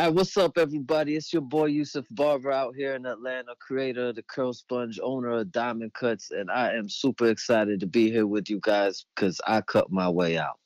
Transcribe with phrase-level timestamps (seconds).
[0.00, 1.14] All right, what's up, everybody?
[1.14, 5.28] It's your boy Yusuf Barber out here in Atlanta, creator of the Curl Sponge, owner
[5.28, 9.42] of Diamond Cuts, and I am super excited to be here with you guys because
[9.46, 10.58] I cut my way out.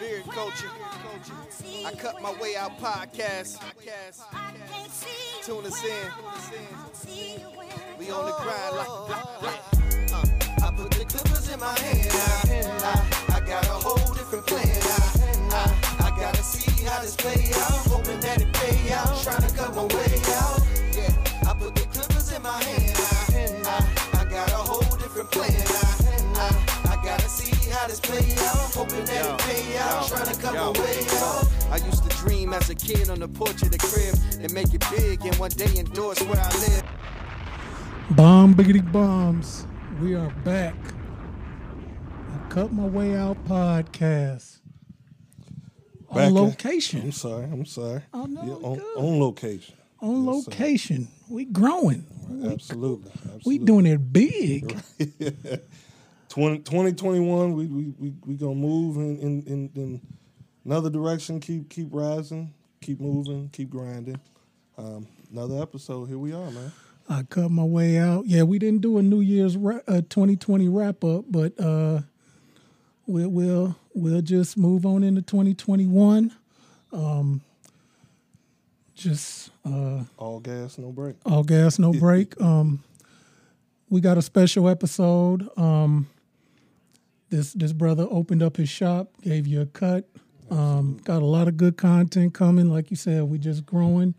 [0.00, 0.70] Beard culture.
[1.86, 3.62] I cut my way out podcast.
[5.44, 6.10] Tune us in.
[8.00, 8.88] We on the grind like.
[9.44, 9.77] I
[11.48, 12.82] put in my hand.
[12.82, 14.66] I, I got a whole different plan.
[14.66, 17.86] I, I, I gotta see how this play out.
[17.88, 19.22] Hoping that it pay out.
[19.22, 20.60] Trying to cut my way out.
[20.96, 22.96] Yeah, I put the clippers in my hand.
[22.96, 23.80] I,
[24.14, 25.50] I, I got a whole different plan.
[25.50, 25.94] I,
[26.36, 28.74] I, I gotta see how this play out.
[28.74, 30.08] Hoping that it pay out.
[30.08, 31.46] Trying to cut my way out.
[31.70, 34.74] I used to dream as a kid on the porch of the crib and make
[34.74, 36.84] it big and one day endorse where I live.
[38.10, 39.66] Bomb biggity bombs.
[40.00, 40.74] We are back.
[42.48, 44.58] Cut my way out podcast.
[46.08, 47.02] Back on at- location.
[47.02, 47.44] I'm sorry.
[47.44, 48.02] I'm sorry.
[48.14, 49.74] Oh, no, Yeah, on, on location.
[50.00, 50.50] on Yes, sir.
[50.50, 51.08] location.
[51.28, 52.06] We growing.
[52.50, 53.10] Absolutely.
[53.12, 53.40] Absolutely.
[53.44, 54.70] We doing it big.
[56.30, 60.00] 20, 2021, we we we, we gonna move in, in, in, in
[60.64, 61.40] another direction.
[61.40, 62.52] Keep keep rising.
[62.80, 63.48] Keep moving.
[63.52, 64.20] Keep grinding.
[64.76, 66.06] Um, another episode.
[66.06, 66.72] Here we are, man.
[67.08, 68.26] I cut my way out.
[68.26, 72.02] Yeah, we didn't do a New Year's ra- uh, 2020 wrap up, but uh,
[73.08, 76.30] we'll we'll we'll just move on into 2021.
[76.92, 77.40] Um,
[78.94, 81.16] just uh, All gas, no brake.
[81.24, 82.40] all gas, no brake.
[82.40, 82.82] Um,
[83.90, 85.48] we got a special episode.
[85.58, 86.08] Um,
[87.30, 90.08] this this brother opened up his shop, gave you a cut.
[90.50, 92.70] Um, got a lot of good content coming.
[92.70, 94.14] Like you said, we just growing.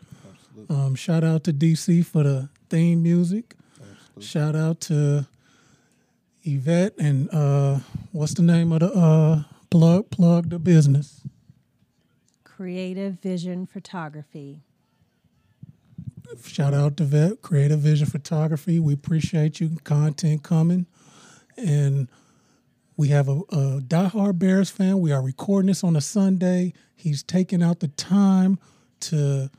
[0.69, 3.55] Um, shout out to DC for the theme music.
[4.19, 5.25] Shout out to
[6.53, 7.79] Yvette and uh,
[8.11, 11.21] what's the name of the uh, plug plug the business.
[12.43, 14.61] Creative Vision Photography.
[16.43, 18.79] Shout out to Vet Creative Vision Photography.
[18.79, 20.85] We appreciate you content coming,
[21.57, 22.07] and
[22.97, 24.99] we have a, a diehard Bears fan.
[24.99, 26.73] We are recording this on a Sunday.
[26.95, 28.59] He's taking out the time
[29.01, 29.49] to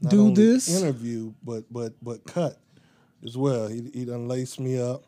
[0.00, 0.80] Not do only this.
[0.82, 2.58] interview, but but but cut
[3.24, 3.68] as well.
[3.68, 5.04] He he done laced me up.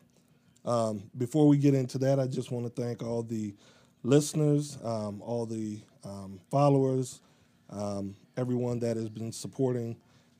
[0.65, 3.55] Um, before we get into that, I just want to thank all the
[4.03, 7.21] listeners, um, all the um, followers,
[7.69, 9.95] um, everyone that has been supporting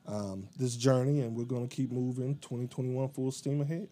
[0.06, 2.36] um, this journey, and we're going to keep moving.
[2.38, 3.88] 2021 full steam ahead.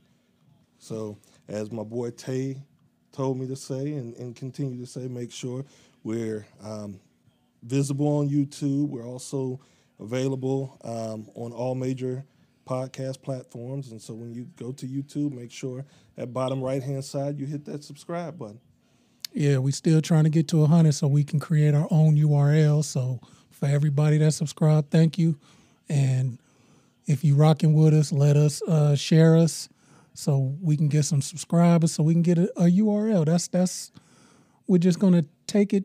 [0.78, 1.19] So,
[1.49, 2.62] as my boy Tay
[3.12, 5.65] told me to say, and, and continue to say, make sure
[6.05, 7.00] we're um,
[7.62, 8.89] visible on YouTube.
[8.89, 9.60] We're also
[9.99, 12.25] available on all major
[12.68, 13.90] podcast platforms.
[13.90, 15.84] And so when you go to YouTube, make sure
[16.16, 18.60] at bottom right hand side you hit that subscribe button.
[19.32, 22.84] Yeah, we still trying to get to 100 so we can create our own URL.
[22.84, 23.20] So
[23.50, 25.38] for everybody that subscribed, thank you.
[25.88, 26.38] And
[27.06, 29.68] if you rocking with us, let us uh, share us
[30.14, 33.24] so we can get some subscribers so we can get a, a URL.
[33.24, 33.92] That's that's
[34.66, 35.84] we're just gonna take it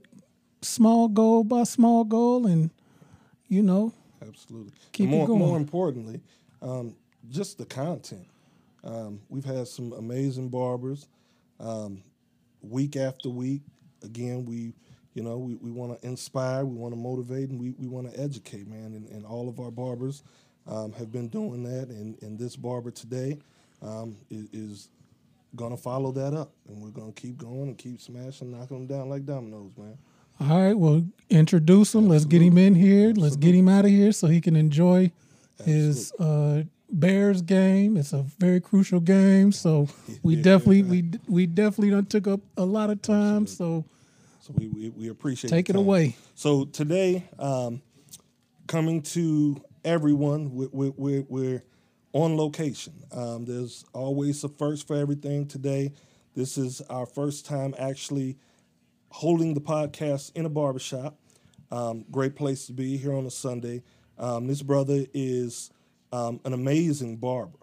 [0.61, 2.71] small goal by small goal and
[3.47, 3.94] you know
[4.27, 4.73] Absolutely.
[4.91, 5.39] Keep more, going.
[5.39, 6.21] more importantly,
[6.63, 6.96] um,
[7.29, 8.25] just the content.
[8.84, 11.07] Um, we've had some amazing barbers
[11.59, 12.01] um,
[12.62, 13.62] week after week.
[14.03, 14.74] Again, we,
[15.13, 18.12] you know, we, we want to inspire, we want to motivate, and we, we want
[18.12, 18.94] to educate, man.
[18.94, 20.24] And, and all of our barbers
[20.68, 21.90] um, have been doing that.
[21.90, 23.38] And, and this barber today
[23.81, 24.90] um, is, is
[25.56, 26.51] going to follow that up.
[26.68, 29.97] And we're going to keep going and keep smashing, knocking them down like dominoes, man.
[30.50, 32.07] all right, well introduce him.
[32.07, 33.13] Let's get him in here.
[33.16, 35.12] Let's get him out of here so he can enjoy
[35.64, 37.97] his uh, Bears game.
[37.97, 39.88] It's a very crucial game, so
[40.24, 43.47] we definitely we we definitely done took up a lot of time.
[43.47, 43.86] So
[44.42, 46.16] So we, we, we appreciate Take it away.
[46.36, 47.81] So today, um,
[48.68, 51.63] coming to everyone, we're, we're, we're, we're
[52.13, 52.94] on location.
[53.12, 55.47] Um, there's always a first for everything.
[55.47, 55.94] Today,
[56.36, 58.38] this is our first time actually
[59.10, 61.18] holding the podcast in a barbershop.
[61.72, 63.81] Um, great place to be here on a Sunday.
[64.18, 65.71] Um, this brother is
[66.12, 67.57] um, an amazing barber.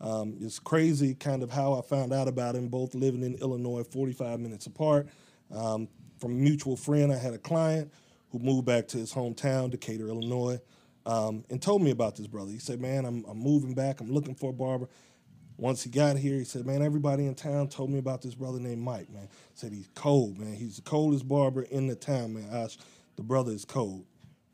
[0.00, 3.84] Um, it's crazy kind of how I found out about him, both living in Illinois,
[3.84, 5.08] 45 minutes apart.
[5.50, 5.88] Um,
[6.18, 7.92] from a mutual friend, I had a client
[8.30, 10.58] who moved back to his hometown, Decatur, Illinois,
[11.04, 12.50] um, and told me about this brother.
[12.50, 14.00] He said, Man, I'm, I'm moving back.
[14.00, 14.88] I'm looking for a barber.
[15.60, 18.58] Once he got here, he said, "Man, everybody in town told me about this brother
[18.58, 19.10] named Mike.
[19.10, 20.38] Man, said he's cold.
[20.38, 22.32] Man, he's the coldest barber in the town.
[22.32, 22.78] Man, Ash,
[23.16, 24.06] the brother is cold."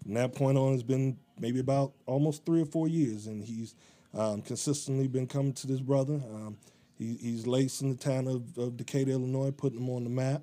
[0.06, 3.74] From that point on, it's been maybe about almost three or four years, and he's
[4.14, 6.14] um, consistently been coming to this brother.
[6.14, 6.56] Um,
[6.96, 10.42] he, he's lacing the town of, of Decatur, Illinois, putting them on the map.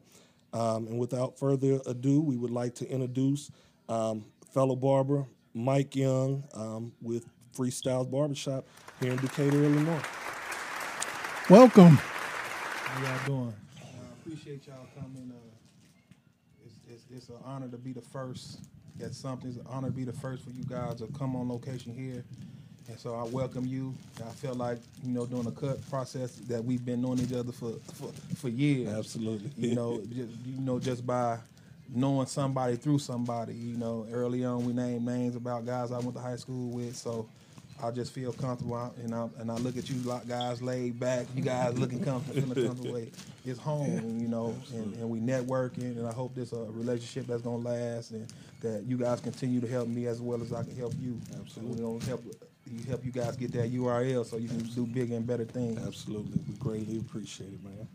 [0.51, 3.51] Um, and without further ado, we would like to introduce
[3.87, 7.25] um, fellow barber Mike Young um, with
[7.55, 8.67] Freestyles Barbershop
[8.99, 10.01] here in Decatur, Illinois.
[11.49, 11.95] Welcome.
[11.95, 13.53] How y'all doing?
[13.81, 13.85] I
[14.21, 15.31] appreciate y'all coming.
[15.33, 18.59] Uh, it's, it's, it's an honor to be the first
[19.03, 19.49] at something.
[19.49, 22.23] It's an honor to be the first for you guys to come on location here.
[22.89, 23.95] And so I welcome you.
[24.25, 27.51] I feel like, you know, doing a cut process that we've been knowing each other
[27.51, 28.89] for, for, for years.
[28.89, 29.69] Absolutely.
[29.69, 31.37] You know, just, you know, just by
[31.89, 33.53] knowing somebody through somebody.
[33.53, 36.95] You know, early on we named names about guys I went to high school with.
[36.95, 37.27] So
[37.83, 41.27] I just feel comfortable, and I and I look at you like guys laid back.
[41.35, 43.05] You guys looking comfortable, feeling comfortable.
[43.45, 47.41] It's home, you know, and, and we networking, and I hope this a relationship that's
[47.41, 48.31] gonna last, and
[48.61, 51.19] that you guys continue to help me as well as I can help you.
[51.37, 54.85] Absolutely, we gonna help you help you guys get that URL so you can do
[54.85, 55.85] bigger and better things.
[55.85, 56.39] Absolutely.
[56.47, 57.87] We greatly appreciate it, man.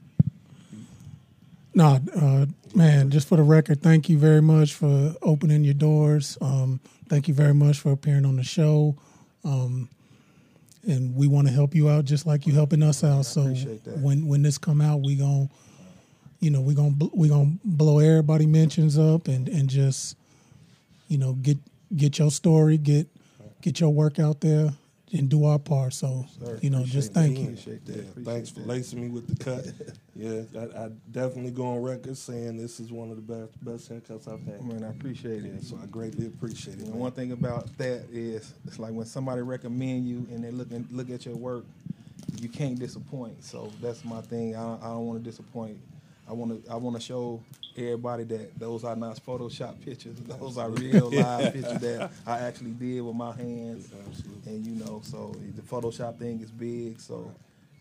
[1.75, 6.37] No, uh, man, just for the record, thank you very much for opening your doors.
[6.43, 8.97] Um, thank you very much for appearing on the show.
[9.45, 9.89] Um,
[10.87, 13.27] and we want to help you out just like you helping us out.
[13.27, 13.43] So
[14.01, 15.51] when when this come out, we gon'
[16.41, 20.17] you know we gonna we gonna blow everybody mentions up and and just
[21.09, 21.59] you know get
[21.97, 23.07] get your story, get
[23.61, 24.73] get your work out there,
[25.13, 25.93] and do our part.
[25.93, 27.55] So Sir, you know, just thank you.
[27.55, 27.81] That.
[27.87, 28.69] Yeah, thanks for that.
[28.69, 29.67] lacing me with the cut.
[30.15, 33.91] yeah, I, I definitely go on record saying this is one of the best best
[33.91, 34.65] haircuts I've had.
[34.65, 35.53] Man, I appreciate it.
[35.55, 36.85] Yeah, so I greatly appreciate it.
[36.85, 36.99] And man.
[36.99, 40.91] one thing about that is, it's like when somebody recommend you and they look and
[40.91, 41.65] look at your work,
[42.41, 43.43] you can't disappoint.
[43.45, 44.57] So that's my thing.
[44.57, 45.79] I, I don't want to disappoint.
[46.29, 47.41] I want to I want to show
[47.77, 50.17] everybody that those are not Photoshop pictures.
[50.21, 53.91] Those are real live pictures that I actually did with my hands.
[54.09, 54.53] Absolutely.
[54.53, 57.01] And you know, so the Photoshop thing is big.
[57.01, 57.33] So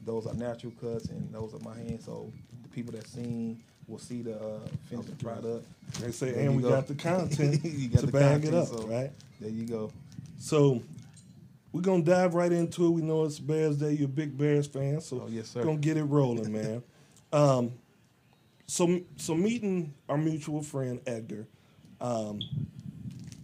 [0.06, 2.06] those are natural cuts and those are my hands.
[2.06, 2.32] So
[2.64, 4.60] the people that seen will see the uh,
[4.90, 5.66] finished product.
[6.02, 6.70] They say, There and we go.
[6.70, 9.12] got the content You got to the bag it up, so- right?
[9.42, 9.92] There you go.
[10.40, 10.82] So
[11.72, 12.90] we're gonna dive right into it.
[12.92, 13.92] We know it's Bears Day.
[13.94, 15.60] You're a big Bears fan, so Oh, yes, sir.
[15.60, 16.84] we're gonna get it rolling, man.
[17.34, 17.72] um,
[18.68, 21.48] so so meeting our mutual friend Edgar,
[22.02, 22.40] um,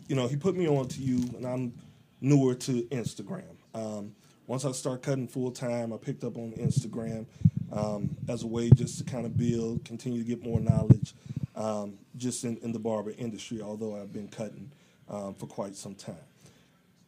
[0.08, 1.74] you know, he put me on to you, and I'm
[2.22, 3.56] newer to Instagram.
[3.74, 4.16] Um,
[4.48, 7.26] once I start cutting full time, I picked up on Instagram
[7.72, 11.14] um, as a way just to kind of build, continue to get more knowledge,
[11.56, 13.62] um, just in, in the barber industry.
[13.62, 14.72] Although I've been cutting
[15.10, 16.16] um, for quite some time.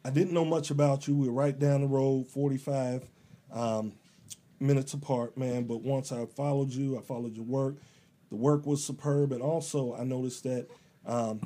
[0.05, 1.15] I didn't know much about you.
[1.15, 3.09] We were right down the road, 45
[3.51, 3.93] um,
[4.59, 5.63] minutes apart, man.
[5.63, 7.75] But once I followed you, I followed your work.
[8.35, 10.67] The work was superb, and also I noticed that
[11.05, 11.39] um,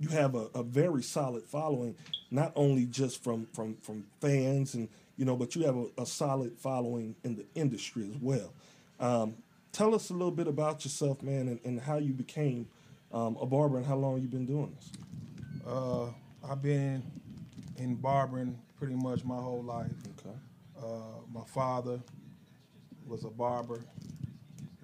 [0.00, 1.94] you have a, a very solid following,
[2.28, 6.04] not only just from from from fans and you know, but you have a, a
[6.04, 8.52] solid following in the industry as well.
[8.98, 9.36] Um,
[9.70, 12.66] tell us a little bit about yourself, man, and, and how you became
[13.12, 14.90] um, a barber and how long you've been doing this.
[15.64, 16.06] Uh,
[16.50, 17.04] I've been
[17.76, 19.92] in barbering pretty much my whole life.
[20.18, 20.36] Okay.
[20.82, 22.00] Uh, my father
[23.06, 23.84] was a barber,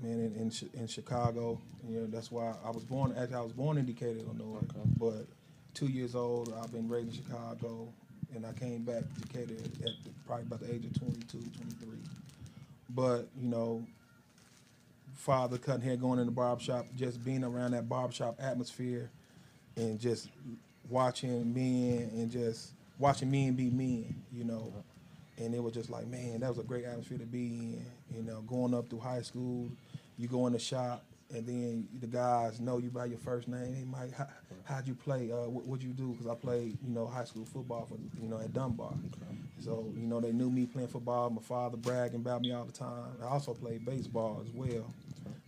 [0.02, 1.60] man, in in, in Chicago.
[1.88, 3.14] You know, that's why I was born.
[3.18, 4.58] Actually, I was born in Decatur, Illinois.
[4.58, 4.88] Okay.
[4.98, 5.26] But
[5.74, 7.88] two years old, I've been raised in Chicago,
[8.34, 11.88] and I came back to Decatur at the, probably about the age of 22, 23.
[12.90, 13.84] But you know,
[15.14, 19.10] father cutting hair, going in the barbershop, just being around that barbershop atmosphere,
[19.76, 20.28] and just
[20.88, 24.72] watching men and just watching men be men, you know.
[25.36, 27.86] And it was just like, man, that was a great atmosphere to be in.
[28.16, 29.68] You know, going up through high school,
[30.18, 33.74] you go in the shop, and then the guys know you by your first name.
[33.74, 34.26] Hey, Mike, how,
[34.64, 35.30] how'd you play?
[35.30, 36.08] Uh, what, what'd you do?
[36.08, 38.94] Because I played, you know, high school football for, you know, at Dunbar.
[39.60, 41.30] So, you know, they knew me playing football.
[41.30, 43.12] My father bragging about me all the time.
[43.22, 44.92] I also played baseball as well,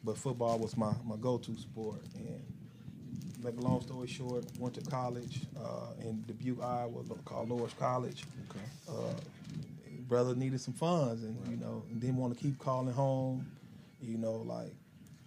[0.05, 2.01] but football was my, my go-to sport.
[2.17, 2.43] And
[3.43, 8.25] make a long story short, went to college uh, in Dubuque, Iowa, called Loras College.
[8.89, 9.15] Uh,
[10.09, 13.47] brother needed some funds, and you know, and didn't want to keep calling home.
[14.01, 14.75] You know, like,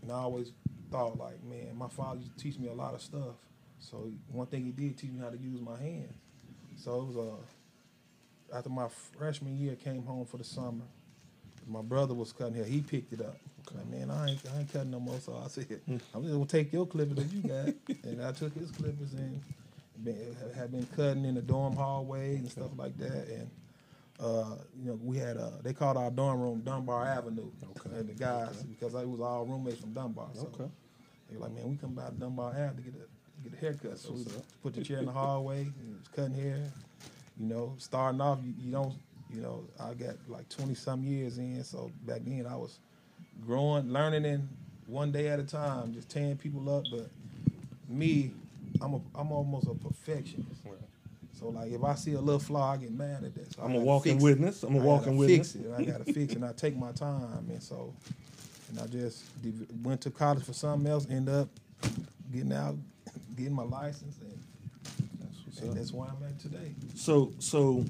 [0.01, 0.51] and I always
[0.91, 3.35] thought, like, man, my father used to teach me a lot of stuff.
[3.79, 6.13] So one thing he did teach me how to use my hands.
[6.77, 8.87] So it was uh, after my
[9.17, 10.85] freshman year, came home for the summer.
[11.67, 12.65] My brother was cutting hair.
[12.65, 13.37] He picked it up.
[13.73, 15.19] Like, man, I ain't, I ain't cutting no more.
[15.19, 18.53] So I said, I'm just gonna take your clippers that you got, and I took
[18.53, 19.41] his clippers and
[20.03, 23.27] been, had been cutting in the dorm hallway and stuff like that.
[23.29, 23.49] And
[24.19, 27.49] uh, you know, we had uh, they called our dorm room Dunbar Avenue.
[27.77, 27.97] Okay.
[27.99, 30.29] And the guys because I was all roommates from Dunbar.
[30.33, 30.69] So Okay.
[31.29, 33.97] they were like, man, we come by Dunbar Ave to get a get a haircut.
[33.97, 34.25] So we
[34.61, 36.71] put the chair in the hallway, and was cutting hair.
[37.39, 38.93] You know, starting off, you, you don't
[39.33, 42.79] You know, I got like twenty some years in, so back then I was
[43.45, 44.47] growing, learning in
[44.85, 46.83] one day at a time, just tearing people up.
[46.91, 47.09] But
[47.89, 48.31] me,
[48.81, 50.61] I'm a I'm almost a perfectionist.
[51.39, 53.53] So like if I see a little flaw, I get mad at that.
[53.53, 54.63] So I'm a walking witness.
[54.63, 55.53] I'm a walking witness.
[55.53, 55.71] Fix it.
[55.77, 56.35] I gotta fix it.
[56.35, 57.93] And I take my time, and so,
[58.69, 59.23] and I just
[59.83, 61.07] went to college for something else.
[61.09, 61.49] End up
[62.31, 62.75] getting out,
[63.35, 66.73] getting my license, and, and that's why I'm at today.
[66.95, 67.83] So so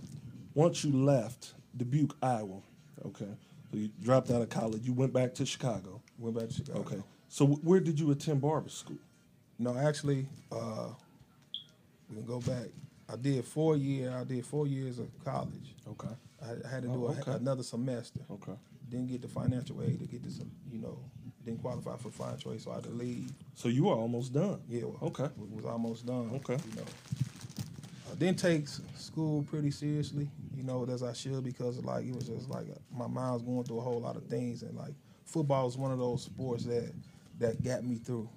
[0.55, 2.61] once you left Dubuque, Iowa,
[3.05, 3.27] okay.
[3.71, 4.83] So you dropped out of college.
[4.83, 6.01] You went back to Chicago.
[6.19, 6.79] Went back to Chicago.
[6.79, 7.01] Okay.
[7.29, 8.97] So where did you attend barber school?
[9.57, 10.89] No, actually, uh,
[12.09, 12.67] we can go back.
[13.11, 14.11] I did four year.
[14.17, 15.75] I did four years of college.
[15.87, 16.07] Okay.
[16.41, 18.19] I had, I had to Oh, do a, another semester.
[18.31, 18.53] Okay.
[18.89, 20.39] Didn't get the financial aid to get this.
[20.71, 20.97] You know,
[21.45, 23.31] didn't qualify for financial aid, so I had to leave.
[23.55, 24.59] So you were almost done.
[24.67, 24.83] Yeah.
[24.85, 25.29] Well, Okay.
[25.37, 26.31] Was, was almost done.
[26.35, 26.57] Okay.
[26.69, 26.85] You know,
[28.11, 30.27] I didn't take school pretty seriously.
[30.55, 33.41] You know, as I should because like it was just like uh, my mind was
[33.41, 34.93] going through a whole lot of things, and like
[35.25, 36.93] football was one of those sports that
[37.39, 38.29] that got me through.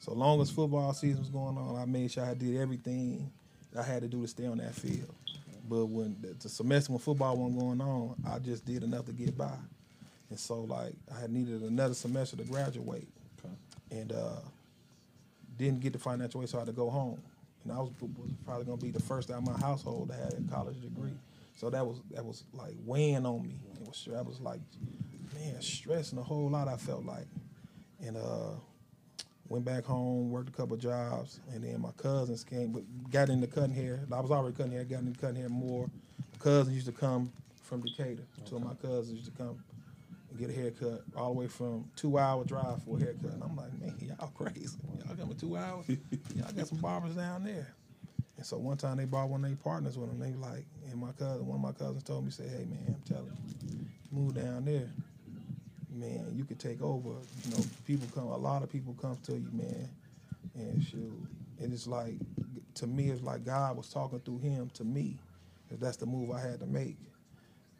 [0.00, 3.30] So long as football season was going on, I made sure I did everything
[3.78, 5.14] I had to do to stay on that field.
[5.68, 9.12] But when the, the semester when football wasn't going on, I just did enough to
[9.12, 9.52] get by.
[10.30, 13.08] And so like I had needed another semester to graduate
[13.44, 13.54] Okay.
[13.90, 14.40] and uh,
[15.58, 17.20] didn't get the financial aid, so I had to go home.
[17.64, 20.34] And I was, was probably gonna be the first out of my household that had
[20.34, 21.12] a college degree.
[21.56, 23.54] So that was that was like weighing on me.
[23.80, 24.60] It was I was like,
[25.34, 26.68] man, stressing a whole lot.
[26.68, 27.26] I felt like,
[28.04, 28.50] and uh,
[29.48, 33.46] went back home, worked a couple jobs, and then my cousins came, but got into
[33.46, 34.00] cutting hair.
[34.12, 35.88] I was already cutting hair, got into cutting hair more.
[36.18, 38.22] My Cousins used to come from Decatur.
[38.44, 39.58] Two of my cousins used to come
[40.30, 43.32] and get a haircut all the way from two hour drive for a haircut.
[43.32, 44.76] And I'm like, man, y'all crazy.
[45.06, 45.86] Y'all coming two hours?
[45.88, 47.74] y'all got some barbers down there.
[48.36, 50.18] And so one time they brought one of their partners with them.
[50.18, 53.02] They like, and my cousin, one of my cousins told me, say, hey man, I'm
[53.06, 53.32] telling
[53.66, 53.78] you,
[54.10, 54.90] move down there,
[55.96, 57.10] man, you could take over.
[57.44, 59.88] You know, people come, a lot of people come to you, man,
[60.56, 61.12] and shoot.
[61.60, 62.16] And it's like,
[62.76, 65.18] to me, it's like God was talking through him to me.
[65.68, 66.98] 'cause that's the move I had to make.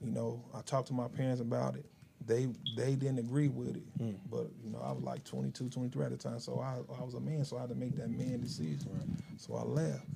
[0.03, 1.87] You know, I talked to my parents about it.
[2.27, 4.13] They they didn't agree with it, hmm.
[4.31, 7.15] but you know I was like 22, 23 at the time, so I, I was
[7.15, 8.91] a man, so I had to make that man decision.
[9.39, 10.07] So I left,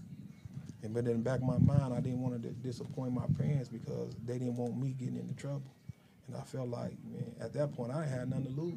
[0.83, 3.69] and but in the back of my mind, I didn't want to disappoint my parents
[3.69, 5.63] because they didn't want me getting into trouble,
[6.33, 8.75] and I felt like man at that point I had nothing to lose,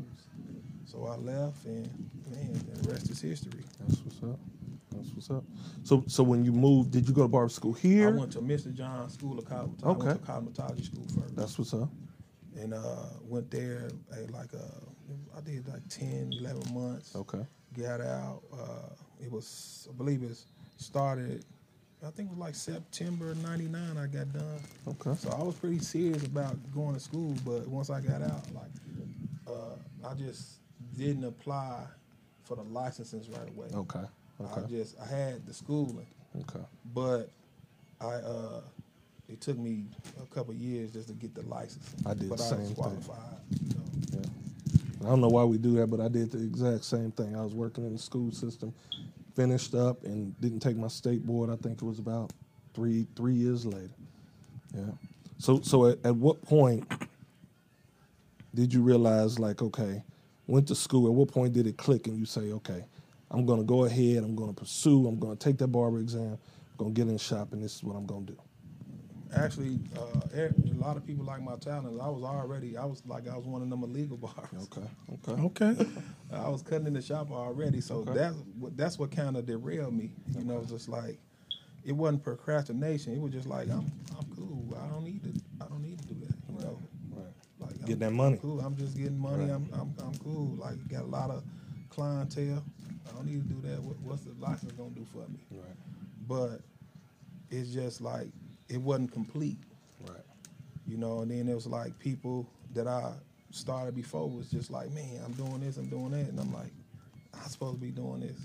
[0.86, 1.86] so I left, and
[2.32, 3.64] man, the rest is history.
[3.80, 4.40] That's what's up.
[4.92, 5.44] That's what's up.
[5.84, 8.10] So so when you moved, did you go to barber school here?
[8.10, 8.74] I went to Mr.
[8.74, 9.84] John School of Cosmetology.
[9.86, 10.06] I Okay.
[10.08, 11.36] went to cosmetology school first.
[11.36, 11.90] That's what's up.
[12.60, 13.90] and uh, went there
[14.32, 17.16] like uh, I did like 10, 11 months.
[17.16, 17.46] Okay.
[17.78, 18.42] Got out.
[18.54, 18.90] Uh,
[19.24, 20.38] it was I believe it
[20.78, 21.44] started.
[22.06, 23.98] I think it was like September '99.
[23.98, 24.60] I got done.
[24.88, 25.16] Okay.
[25.18, 28.72] So I was pretty serious about going to school, but once I got out, like
[29.48, 30.58] uh, I just
[30.98, 31.86] didn't apply
[32.44, 33.68] for the licenses right away.
[33.74, 34.00] Okay.
[34.42, 34.62] Okay.
[34.62, 36.08] I just I had the schooling,
[36.42, 36.66] Okay.
[36.94, 37.30] but
[38.02, 38.62] I uh,
[39.30, 39.86] it took me
[40.22, 41.96] a couple years just to get the license.
[42.06, 42.76] I did but the I same was thing.
[42.76, 43.38] qualified.
[43.62, 43.84] You know.
[44.22, 45.06] Yeah.
[45.06, 47.36] I don't know why we do that, but I did the exact same thing.
[47.36, 48.74] I was working in the school system,
[49.36, 51.50] finished up, and didn't take my state board.
[51.50, 52.32] I think it was about
[52.74, 53.94] three three years later.
[54.75, 54.92] Yeah.
[55.38, 56.92] So so at, at what point
[58.54, 60.04] did you realize like okay,
[60.48, 61.08] went to school?
[61.08, 62.86] At what point did it click and you say okay,
[63.32, 64.24] I'm gonna go ahead.
[64.24, 65.08] I'm gonna pursue.
[65.08, 66.34] I'm gonna take that barber exam.
[66.34, 68.38] I'm gonna get in shop, and this is what I'm gonna do.
[69.36, 72.00] Actually, uh, a lot of people like my talent.
[72.02, 74.68] I was already, I was like, I was one of them illegal barbers.
[74.72, 74.88] Okay.
[75.42, 75.72] Okay.
[75.74, 75.88] Okay.
[76.32, 78.13] I was cutting in the shop already, so Okay.
[78.13, 80.12] that's what that's what kind of derailed me.
[80.38, 81.20] You know, just like
[81.86, 83.13] it wasn't procrastination.
[83.13, 84.78] It was just like I'm I'm cool.
[84.80, 86.36] I don't need to I don't need to do that.
[86.50, 86.78] You know,
[87.12, 87.25] Right.
[87.60, 88.38] like Get I'm that money.
[88.42, 88.60] Cool.
[88.62, 89.46] I'm just getting money.
[89.46, 89.52] Right.
[89.52, 90.56] I'm, I'm I'm cool.
[90.60, 91.44] Like got a lot of
[91.90, 92.63] clientele.
[93.10, 93.82] I don't need to do that.
[93.82, 95.40] What, what's the license gonna do for me?
[95.52, 95.75] Right.
[96.28, 96.62] But
[97.50, 98.28] it's just like
[98.70, 99.58] it wasn't complete.
[100.08, 100.17] Right.
[100.88, 101.22] you know.
[101.22, 103.13] And then it was like people that I
[103.51, 106.72] started before was just like, man, I'm doing this, I'm doing that, and I'm like,
[107.34, 108.39] I'm supposed to be doing this.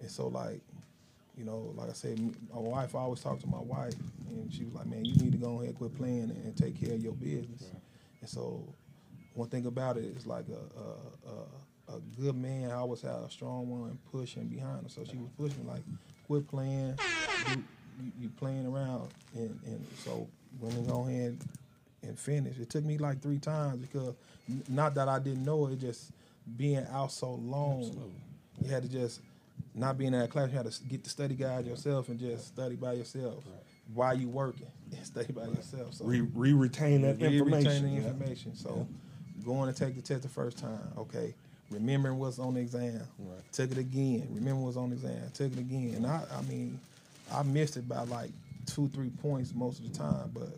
[0.00, 0.60] And so like,
[1.36, 2.18] you know, like I said,
[2.52, 3.94] my wife I always talk to my wife,
[4.30, 6.80] and she was like, man, you need to go ahead, quit playing, and, and take
[6.80, 7.64] care of your business.
[8.20, 8.74] And so
[9.34, 10.80] one thing about it is like a,
[11.30, 14.88] a, a, a good man I always had a strong woman pushing behind her.
[14.88, 15.82] So she was pushing like,
[16.26, 16.98] quit playing,
[17.50, 17.64] you,
[18.02, 20.26] you, you playing around, and, and so
[20.60, 21.38] when we go ahead
[22.02, 24.14] and finish, it took me like three times because
[24.68, 26.10] not that I didn't know it, just
[26.56, 28.12] being out so long,
[28.62, 29.20] you had to just
[29.74, 30.50] not being in that class.
[30.50, 33.44] You had to get the study guide yourself and just study by yourself.
[33.94, 35.94] why you working and stay by yourself.
[35.94, 37.70] So Re, re retain that Re- information.
[37.72, 38.08] retaining yeah.
[38.08, 38.54] information.
[38.56, 38.86] So
[39.44, 41.34] going to take the test the first time, okay.
[41.70, 43.02] Remembering what's on the exam.
[43.18, 43.52] Right.
[43.52, 44.26] Took it again.
[44.32, 45.20] Remember what's on the exam.
[45.34, 45.94] Took it again.
[45.96, 46.80] And I, I mean,
[47.32, 48.30] I missed it by like
[48.66, 50.30] two, three points most of the time.
[50.32, 50.56] But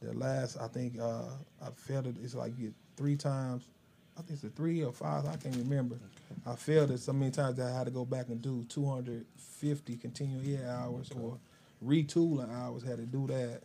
[0.00, 1.24] the last, I think, uh,
[1.62, 2.16] I failed it.
[2.22, 3.68] It's like you get three times.
[4.18, 5.26] I think it's a three or five.
[5.26, 5.96] I can't remember.
[6.46, 9.96] I failed it so many times that I had to go back and do 250
[9.96, 11.38] continual year hours or
[11.84, 12.82] retooling hours.
[12.82, 13.60] Had to do that,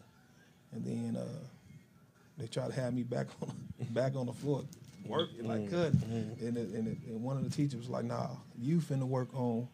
[0.74, 1.26] and then uh,
[2.38, 3.54] they tried to have me back on
[3.92, 4.64] back on the floor
[5.06, 6.04] working like couldn't.
[6.04, 9.30] And, it, and, it, and one of the teachers was like, "Nah, you finna work
[9.34, 9.68] on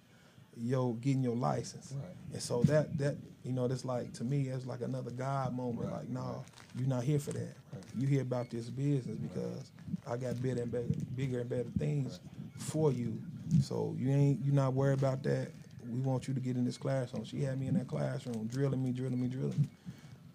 [0.60, 2.16] your getting your license." Right.
[2.34, 3.16] And so that that
[3.48, 5.90] you know, that's like to me, it's like another God moment.
[5.90, 6.36] Right, Like, nah,
[6.78, 7.56] you're not here for that.
[7.98, 9.72] You here about this business because
[10.06, 10.86] I got bigger and better,
[11.16, 12.20] bigger and better things
[12.58, 13.22] for you.
[13.62, 15.52] So you ain't you not worried about that.
[15.90, 17.24] We want you to get in this classroom.
[17.24, 19.70] She had me in that classroom, drilling me, drilling me, drilling me.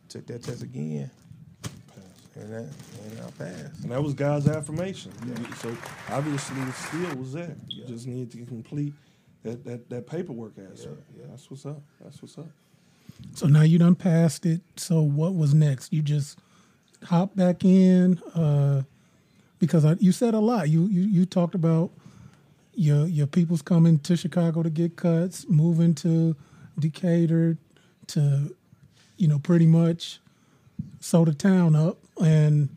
[0.08, 1.10] Took that test again,
[2.34, 3.82] and that and I passed.
[3.82, 5.12] And that was God's affirmation.
[5.56, 5.76] So
[6.08, 7.56] obviously the skill was there.
[7.68, 8.94] You just need to complete
[9.44, 11.02] that, that, that paperwork aspect.
[11.16, 11.24] yeah.
[11.28, 11.82] That's what's up.
[12.00, 12.48] That's what's up.
[13.34, 14.60] So now you done passed it.
[14.76, 15.92] So what was next?
[15.92, 16.38] You just
[17.04, 18.82] hop back in uh,
[19.58, 20.68] because I, you said a lot.
[20.68, 21.90] You, you you talked about
[22.74, 26.36] your your people's coming to Chicago to get cuts, moving to
[26.78, 27.58] Decatur
[28.08, 28.54] to
[29.16, 30.20] you know pretty much
[31.00, 32.68] sew the town up, and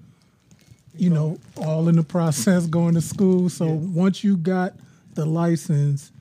[0.98, 3.50] you know all in the process going to school.
[3.50, 4.74] So once you got
[5.14, 6.12] the license,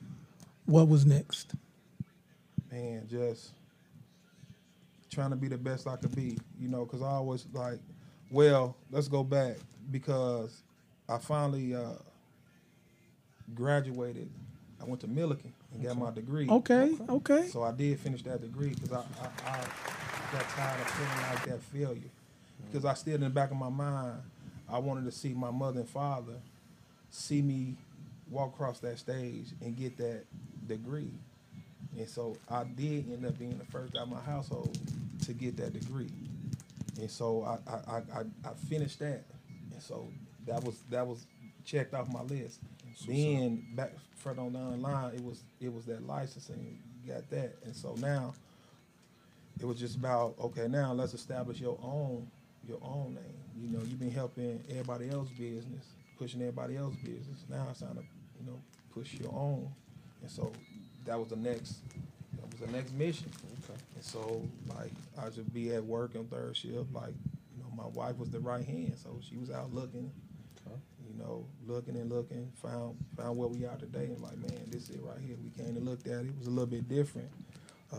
[0.66, 1.54] what was next?
[2.74, 3.52] man, just
[5.10, 7.78] trying to be the best I could be, you know, because I always like,
[8.30, 9.56] well, let's go back
[9.92, 10.62] because
[11.08, 11.92] I finally uh,
[13.54, 14.28] graduated.
[14.80, 16.48] I went to Millikin and got my degree.
[16.48, 17.46] Okay, okay.
[17.46, 18.98] So I did finish that degree because I,
[19.46, 22.10] I, I got tired of feeling like that failure.
[22.66, 24.20] Because I still in the back of my mind,
[24.68, 26.34] I wanted to see my mother and father
[27.10, 27.76] see me
[28.28, 30.24] walk across that stage and get that
[30.68, 31.10] degree.
[31.96, 34.76] And so I did end up being the first out of my household
[35.26, 36.10] to get that degree.
[37.00, 39.24] And so I, I, I, I- finished that.
[39.72, 40.08] And so
[40.46, 41.26] that was that was
[41.64, 42.60] checked off my list.
[43.06, 47.28] Then back further on down the line, it was it was that licensing, you got
[47.30, 47.56] that.
[47.64, 48.34] And so now
[49.60, 52.28] it was just about okay, now let's establish your own
[52.66, 53.40] your own name.
[53.60, 55.84] You know, you've been helping everybody else's business,
[56.18, 57.44] pushing everybody else's business.
[57.48, 58.02] Now it's time to,
[58.40, 58.60] you know,
[58.92, 59.68] push your own.
[60.24, 60.50] And so
[61.04, 61.76] that was the next
[62.32, 63.30] that was the next mission.
[63.64, 63.78] Okay.
[63.94, 64.42] And so
[64.74, 67.12] like I should be at work on third shift, like,
[67.54, 70.10] you know, my wife was the right hand, so she was out looking,
[70.66, 70.76] Okay.
[71.06, 74.88] you know, looking and looking, found found where we are today and like, man, this
[74.88, 75.36] is it right here.
[75.44, 76.28] We came and looked at it.
[76.28, 77.28] It was a little bit different.
[77.92, 77.98] Uh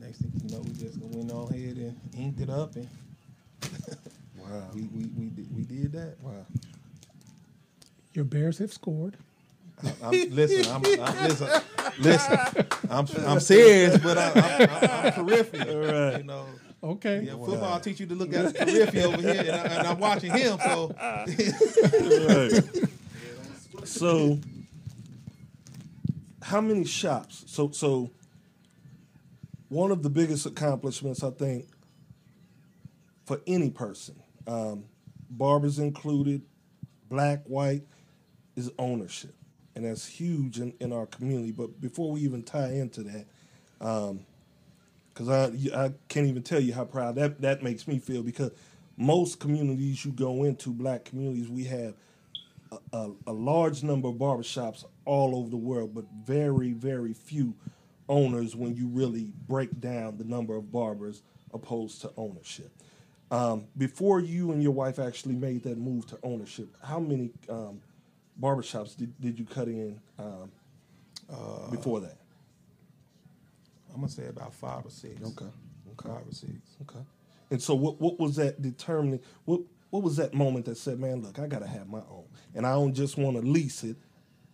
[0.00, 2.88] next thing you know, we just went on ahead and inked it up and
[4.36, 4.68] Wow.
[4.74, 6.16] we, we, we, did, we did that.
[6.20, 6.44] Wow.
[8.12, 9.16] Your Bears have scored.
[10.02, 11.62] I'm, listen, I'm, I'm listen,
[11.98, 12.38] listen.
[12.90, 15.78] I'm I'm serious, but I, I'm, I'm, I'm peripheral.
[15.78, 16.18] Right.
[16.18, 16.46] You know,
[16.84, 17.22] Okay.
[17.22, 19.98] yeah, football teach you to look at the peripheral over here, and, I, and I'm
[19.98, 20.58] watching him.
[20.64, 22.64] So right.
[23.84, 24.38] So,
[26.42, 27.44] how many shops?
[27.46, 28.10] So, so
[29.68, 31.66] one of the biggest accomplishments, I think,
[33.24, 34.16] for any person,
[34.46, 34.84] um,
[35.30, 36.42] barbers included,
[37.08, 37.82] black, white,
[38.56, 39.34] is ownership,
[39.74, 41.52] and that's huge in, in our community.
[41.52, 43.26] But before we even tie into that,
[43.78, 48.50] because I I can't even tell you how proud that that makes me feel because
[48.96, 51.94] most communities you go into, black communities, we have
[52.70, 57.54] a, a, a large number of barbershops all over the world, but very, very few
[58.08, 62.70] owners when you really break down the number of barbers opposed to ownership.
[63.30, 67.80] Um, before you and your wife actually made that move to ownership, how many um,
[68.40, 70.50] barbershops did, did you cut in um,
[71.70, 72.16] before that?
[73.90, 75.20] I'm gonna say about five or six.
[75.20, 75.44] Okay.
[75.92, 76.08] Okay.
[76.08, 76.52] Five or six.
[76.82, 77.04] Okay.
[77.50, 79.20] And so, what what was that determining?
[79.44, 82.24] What what was that moment that said, "Man, look, I got to have my own,
[82.54, 83.96] and I don't just want to lease it.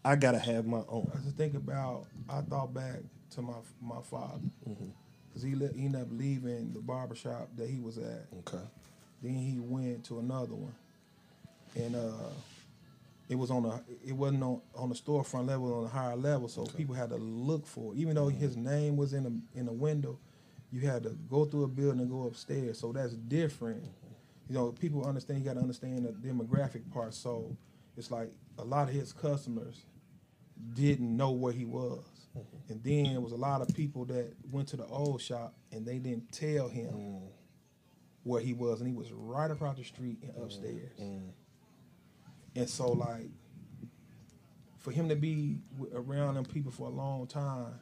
[0.04, 2.06] I got to have my own." I just think about.
[2.28, 2.96] I thought back
[3.30, 7.68] to my my father because he let, he ended up leaving the barber shop that
[7.70, 8.26] he was at.
[8.40, 8.64] Okay.
[9.22, 10.74] Then he went to another one,
[11.76, 12.30] and uh,
[13.28, 16.48] it was on a it wasn't on on the storefront level on a higher level,
[16.48, 17.98] so people had to look for it.
[17.98, 18.38] Even though mm-hmm.
[18.38, 20.18] his name was in a in a window,
[20.70, 22.78] you had to go through a building and go upstairs.
[22.78, 23.84] So that's different.
[24.48, 25.40] You know, people understand.
[25.40, 27.12] You got to understand the demographic part.
[27.12, 27.54] So
[27.96, 29.84] it's like a lot of his customers
[30.74, 32.04] didn't know where he was.
[32.36, 32.72] Mm-hmm.
[32.72, 35.84] And then there was a lot of people that went to the old shop and
[35.84, 37.28] they didn't tell him mm.
[38.22, 40.44] where he was, and he was right across the street and mm-hmm.
[40.44, 40.98] upstairs.
[41.00, 41.30] Mm.
[42.58, 43.30] And so, like,
[44.78, 45.58] for him to be
[45.94, 47.72] around them people for a long time,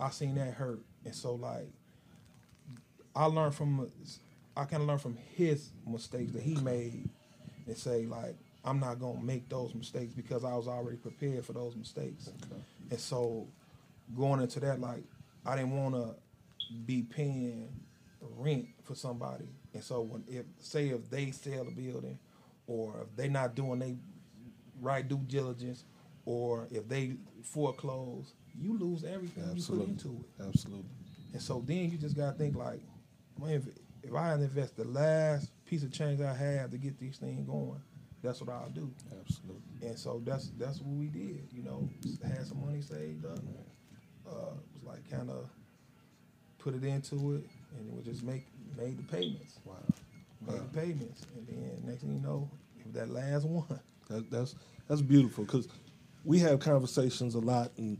[0.00, 0.80] I seen that hurt.
[1.04, 1.68] And so, like,
[3.14, 3.90] I learned from,
[4.56, 7.10] I kind of learned from his mistakes that he made,
[7.66, 11.52] and say like, I'm not gonna make those mistakes because I was already prepared for
[11.52, 12.30] those mistakes.
[12.88, 13.46] And so,
[14.16, 15.04] going into that, like,
[15.44, 16.14] I didn't want to
[16.86, 17.68] be paying
[18.38, 19.48] rent for somebody.
[19.74, 22.18] And so, when if say if they sell the building,
[22.66, 23.96] or if they not doing they
[24.80, 25.84] right due diligence,
[26.24, 29.86] or if they foreclose, you lose everything you Absolutely.
[29.86, 30.46] put into it.
[30.46, 30.90] Absolutely.
[31.32, 32.80] And so then you just gotta think like,
[33.38, 33.64] man, if,
[34.02, 37.80] if I invest the last piece of change I have to get these things going,
[38.22, 38.90] that's what I'll do.
[39.20, 39.88] Absolutely.
[39.88, 41.48] And so that's that's what we did.
[41.50, 41.88] You know,
[42.22, 43.38] had some money saved up.
[44.24, 45.48] Uh, was like kind of
[46.58, 47.44] put it into it,
[47.76, 48.46] and it would just make
[48.76, 49.58] made the payments.
[49.64, 49.76] Wow.
[50.72, 52.50] Payments, and then next thing you know,
[52.92, 53.80] that last one.
[54.08, 54.54] That, that's
[54.88, 55.68] that's beautiful because
[56.24, 57.98] we have conversations a lot, and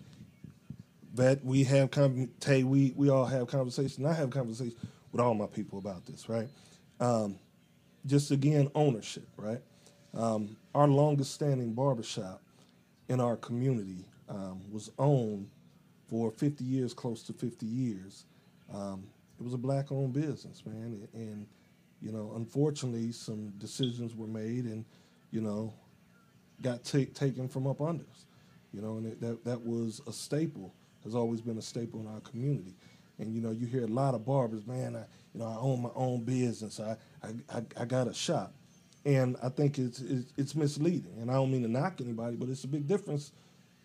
[1.15, 4.07] that we have con- Tay, we we all have conversations.
[4.07, 4.79] I have conversations
[5.13, 6.49] with all my people about this, right?
[7.01, 7.37] Um,
[8.07, 9.61] just again, ownership, right?
[10.15, 12.43] Um, our longest standing barbershop
[13.09, 15.49] in our community um, was owned
[16.09, 18.25] for 50 years, close to 50 years.
[18.73, 19.05] Um,
[19.39, 21.09] it was a black owned business, man.
[21.15, 21.47] And,
[22.03, 24.85] you know, unfortunately, some decisions were made and,
[25.31, 25.73] you know,
[26.61, 28.27] got ta- taken from up under us.
[28.73, 32.07] You know, and it, that, that was a staple, has always been a staple in
[32.09, 32.75] our community.
[33.19, 35.83] And, you know, you hear a lot of barbers, man, I, you know, I own
[35.83, 36.81] my own business.
[36.81, 38.53] I, I, I, I got a shop.
[39.05, 41.15] And I think it's, it's, it's misleading.
[41.21, 43.33] And I don't mean to knock anybody, but it's a big difference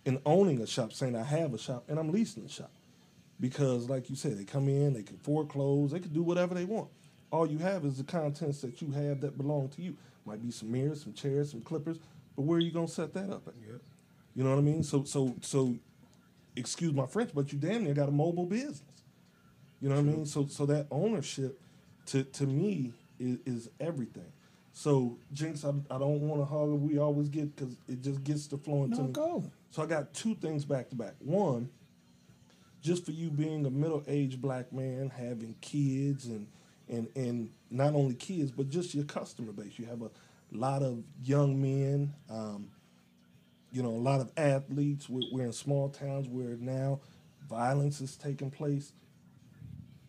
[0.05, 2.71] in owning a shop, saying I have a shop, and I'm leasing a shop.
[3.39, 6.65] Because, like you said, they come in, they can foreclose, they can do whatever they
[6.65, 6.89] want.
[7.31, 9.95] All you have is the contents that you have that belong to you.
[10.25, 11.99] Might be some mirrors, some chairs, some clippers,
[12.35, 13.53] but where are you gonna set that up at?
[14.35, 14.83] You know what I mean?
[14.83, 15.75] So, so, so,
[16.55, 18.83] excuse my French, but you damn near got a mobile business.
[19.81, 20.25] You know what I mean?
[20.25, 21.59] So, so that ownership,
[22.07, 24.31] to to me, is, is everything.
[24.73, 26.75] So, Jinx, I, I don't want to hog it.
[26.79, 29.11] We always get because it just gets to flowing to No, me.
[29.13, 29.51] go.
[29.71, 31.15] So I got two things back to back.
[31.19, 31.69] One,
[32.81, 36.47] just for you being a middle aged black man, having kids and
[36.89, 39.77] and and not only kids, but just your customer base.
[39.77, 40.09] You have a
[40.51, 42.69] lot of young men, um,
[43.71, 45.09] you know, a lot of athletes.
[45.09, 47.01] We're, we're in small towns where now
[47.49, 48.93] violence is taking place.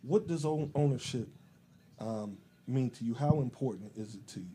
[0.03, 1.29] What does ownership
[1.99, 3.15] um, mean to you?
[3.15, 4.47] How important is it to you?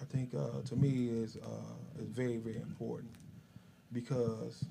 [0.00, 3.12] I think uh, to me is uh, is very very important
[3.92, 4.64] because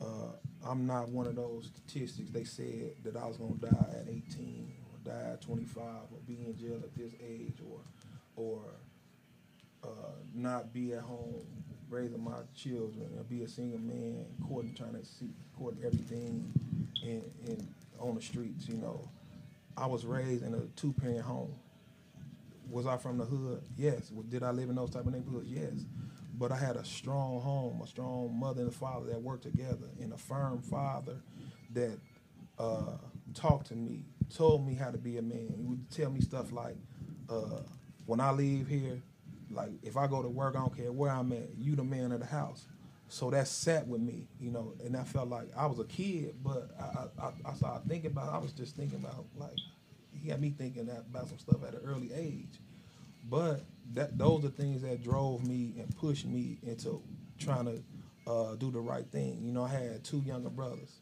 [0.00, 0.32] uh,
[0.66, 2.30] I'm not one of those statistics.
[2.30, 4.79] They said that I was gonna die at 18 or
[5.10, 7.80] die at 25 or be in jail at this age or
[8.36, 8.60] or
[9.82, 11.44] uh, not be at home
[11.88, 15.30] raising my children or be a single man courting trying to see
[15.84, 16.52] everything
[17.02, 17.68] in, in
[17.98, 18.68] on the streets.
[18.68, 19.08] You know,
[19.76, 21.54] I was raised in a two parent home
[22.70, 23.62] was I from the hood?
[23.76, 24.10] Yes.
[24.28, 25.48] Did I live in those type of neighborhoods?
[25.48, 25.84] Yes.
[26.38, 30.12] But I had a strong home, a strong mother and father that worked together, and
[30.12, 31.16] a firm father
[31.74, 31.98] that
[32.58, 32.96] uh,
[33.34, 35.54] talked to me, told me how to be a man.
[35.56, 36.76] He would tell me stuff like,
[37.28, 37.62] uh,
[38.06, 39.02] "When I leave here,
[39.50, 41.56] like if I go to work, I don't care where I'm at.
[41.58, 42.66] You the man of the house."
[43.08, 46.36] So that sat with me, you know, and I felt like I was a kid,
[46.44, 48.32] but I, I, I started thinking about.
[48.32, 49.58] I was just thinking about like
[50.12, 52.60] he got me thinking about some stuff at an early age.
[53.28, 53.62] But
[53.94, 57.02] that those are things that drove me and pushed me into
[57.38, 57.82] trying to
[58.30, 59.40] uh, do the right thing.
[59.42, 61.00] You know, I had two younger brothers,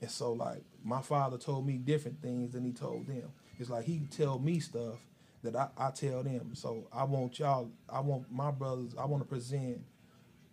[0.00, 3.28] and so like my father told me different things than he told them.
[3.58, 4.98] It's like he tell me stuff
[5.42, 6.50] that I, I tell them.
[6.54, 7.70] So I want y'all.
[7.88, 8.94] I want my brothers.
[8.98, 9.80] I want to present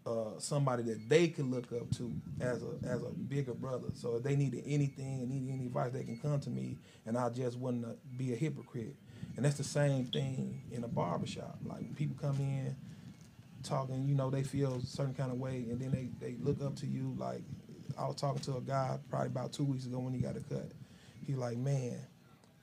[0.05, 3.89] uh, somebody that they can look up to as a as a bigger brother.
[3.93, 7.15] So if they needed anything and needed any advice, they can come to me, and
[7.15, 7.85] I just wouldn't
[8.17, 8.95] be a hypocrite.
[9.35, 11.59] And that's the same thing in a barbershop.
[11.63, 12.75] Like when people come in
[13.63, 16.61] talking, you know, they feel a certain kind of way, and then they they look
[16.61, 17.15] up to you.
[17.19, 17.43] Like
[17.97, 20.41] I was talking to a guy probably about two weeks ago when he got a
[20.41, 20.71] cut.
[21.25, 21.99] He like, man.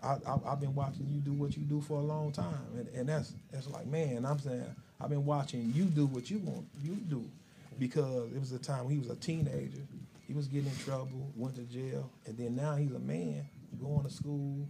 [0.02, 2.88] I, I, I've been watching you do what you do for a long time, and,
[2.94, 4.24] and that's that's like, man.
[4.24, 4.64] I'm saying
[4.98, 7.22] I've been watching you do what you want you do,
[7.78, 9.82] because it was a time he was a teenager,
[10.26, 13.46] he was getting in trouble, went to jail, and then now he's a man
[13.78, 14.66] going to school,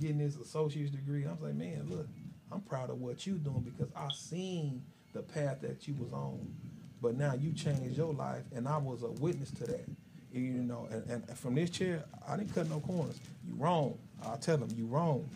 [0.00, 1.26] getting his associate's degree.
[1.26, 2.06] I was like, man, look,
[2.52, 4.80] I'm proud of what you're doing because I seen
[5.12, 6.54] the path that you was on.
[7.00, 9.84] But now you changed your life, and I was a witness to that.
[10.32, 13.18] You know, and, and from this chair, I didn't cut no corners.
[13.46, 13.98] You wrong.
[14.24, 15.28] I'll tell them you wrong.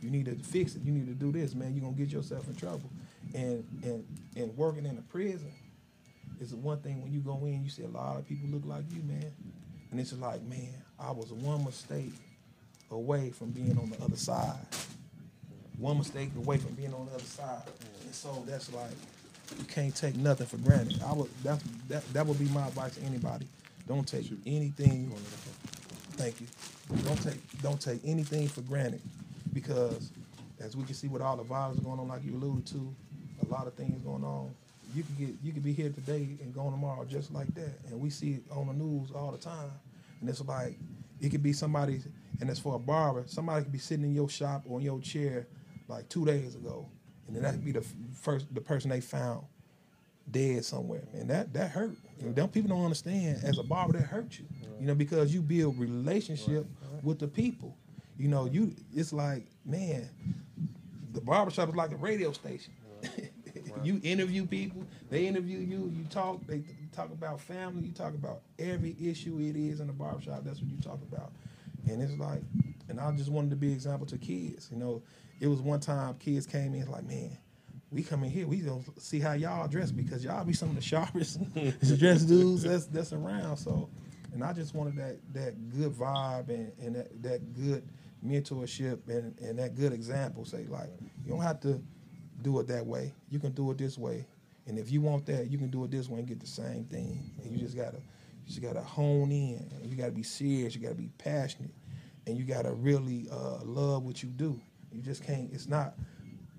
[0.00, 0.82] You need to fix it.
[0.82, 1.74] You need to do this, man.
[1.74, 2.90] You're gonna get yourself in trouble.
[3.34, 5.52] And and and working in a prison
[6.40, 8.64] is the one thing when you go in, you see a lot of people look
[8.64, 9.32] like you, man.
[9.90, 12.12] And it's like, man, I was one mistake
[12.90, 14.58] away from being on the other side.
[15.78, 17.62] One mistake away from being on the other side.
[18.04, 18.90] And so that's like
[19.58, 21.02] you can't take nothing for granted.
[21.02, 23.46] I would that that that would be my advice to anybody.
[23.88, 25.12] Don't take anything.
[26.12, 26.46] Thank you.
[27.04, 29.00] Don't take don't take anything for granted
[29.52, 30.10] because
[30.60, 32.94] as we can see with all the violence going on, like you alluded to,
[33.46, 34.50] a lot of things going on.
[34.94, 38.00] You could get you could be here today and gone tomorrow just like that, and
[38.00, 39.70] we see it on the news all the time.
[40.20, 40.76] And it's like
[41.20, 42.00] it could be somebody,
[42.40, 43.24] and it's for a barber.
[43.26, 45.46] Somebody could be sitting in your shop or in your chair
[45.88, 46.88] like two days ago,
[47.26, 47.84] and then that could be the
[48.14, 49.44] first the person they found
[50.30, 51.96] dead somewhere, and that that hurt.
[52.20, 53.44] And them people don't understand.
[53.44, 54.46] As a barber, that hurt you,
[54.80, 56.66] you know, because you build relationship
[57.02, 57.76] with the people.
[58.18, 60.08] You know, you it's like man,
[61.12, 62.72] the barbershop is like a radio station.
[63.82, 66.62] you interview people, they interview you, you talk, they
[66.92, 70.44] talk about family, you talk about every issue it is in the barbershop.
[70.44, 71.32] That's what you talk about,
[71.86, 72.42] and it's like,
[72.96, 74.68] and I just wanted to be an example to kids.
[74.72, 75.02] You know,
[75.40, 77.36] it was one time kids came in like, man,
[77.90, 80.74] we come in here, we gonna see how y'all dress because y'all be some of
[80.76, 81.40] the sharpest
[81.98, 83.58] dressed dudes that's that's around.
[83.58, 83.90] So,
[84.32, 87.86] and I just wanted that that good vibe and, and that, that good
[88.26, 90.44] mentorship and, and that good example.
[90.44, 90.90] Say like,
[91.24, 91.80] you don't have to
[92.42, 93.12] do it that way.
[93.28, 94.26] You can do it this way.
[94.66, 96.84] And if you want that, you can do it this way and get the same
[96.84, 97.30] thing.
[97.42, 99.70] And you just gotta you just gotta hone in.
[99.84, 100.74] You gotta be serious.
[100.74, 101.72] You gotta be passionate.
[102.26, 104.60] And you gotta really uh, love what you do.
[104.92, 105.52] You just can't.
[105.52, 105.94] It's not.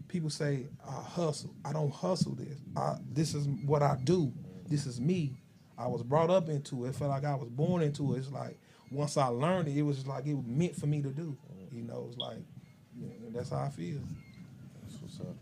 [0.07, 1.53] People say I hustle.
[1.65, 2.57] I don't hustle this.
[2.75, 4.31] I, this is what I do.
[4.67, 5.37] This is me.
[5.77, 6.89] I was brought up into it.
[6.89, 8.19] It felt like I was born into it.
[8.19, 8.57] It's like
[8.91, 11.37] once I learned it, it was like it was meant for me to do.
[11.71, 12.37] You know, it's like
[12.97, 13.99] you know, that's how I feel.
[14.81, 15.35] That's what's up.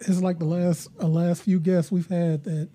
[0.00, 2.68] it's like the last uh, last few guests we've had that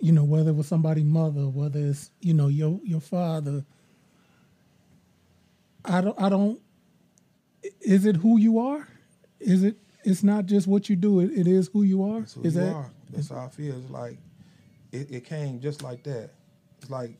[0.00, 3.64] you know whether it was somebody's mother whether it's you know your your father
[5.86, 6.60] i don't i don't
[7.80, 8.86] is it who you are
[9.40, 12.34] is it it's not just what you do it, it is who you are That's
[12.34, 12.90] who is you that are.
[13.10, 13.76] That's how I feel.
[13.76, 14.18] It's like
[14.92, 16.30] it, it came just like that.
[16.80, 17.10] It's like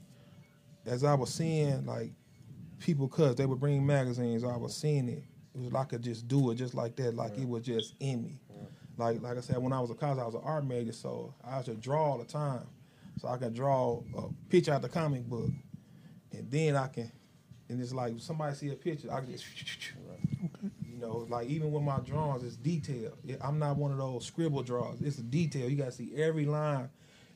[0.85, 2.13] as I was seeing like
[2.79, 5.25] people cuz they would bring magazines, I was seeing it.
[5.55, 7.95] It was like I could just do it just like that, like it was just
[7.99, 8.41] in me.
[8.97, 11.35] Like like I said, when I was a college, I was an art major, so
[11.43, 12.67] I used to draw all the time.
[13.19, 15.51] So I could draw a picture out the comic book,
[16.33, 17.11] and then I can,
[17.69, 19.45] and it's like somebody see a picture, I can just,
[20.89, 23.13] you know, like even with my drawings, it's detail.
[23.41, 25.01] I'm not one of those scribble draws.
[25.01, 25.69] It's a detail.
[25.69, 26.89] You got to see every line,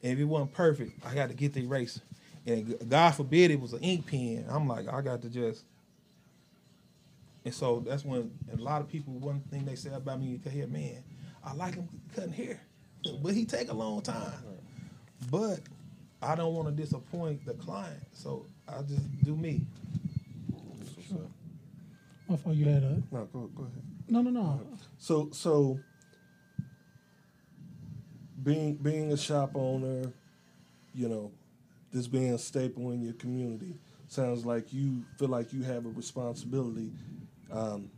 [0.02, 2.00] and if it wasn't perfect, I got to get the eraser.
[2.46, 4.46] And God forbid it was an ink pen.
[4.48, 5.64] I'm like, I got to just.
[7.44, 10.38] And so that's when a lot of people, one thing they say about me, you
[10.38, 11.02] can hear, man,
[11.44, 12.60] I like him cutting hair,
[13.22, 14.32] but he take a long time.
[15.30, 15.60] But
[16.22, 19.62] I don't want to disappoint the client, so I just do me.
[22.30, 22.46] That's what's up.
[22.46, 23.82] I thought you had a No, go go ahead.
[24.08, 24.60] no no no
[24.98, 25.78] So so
[28.42, 30.12] being being a shop owner,
[30.94, 31.32] you know,
[31.92, 33.74] this being a staple in your community,
[34.08, 36.92] sounds like you feel like you have a responsibility
[37.52, 37.90] um,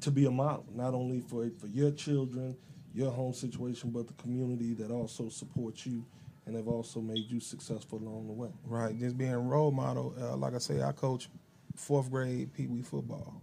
[0.00, 2.56] to be a model, not only for for your children,
[2.94, 6.04] your home situation, but the community that also supports you
[6.46, 8.48] and have also made you successful along the way.
[8.64, 10.14] Right, just being a role model.
[10.20, 11.28] Uh, like I say, I coach
[11.76, 13.40] fourth grade Pee Wee football,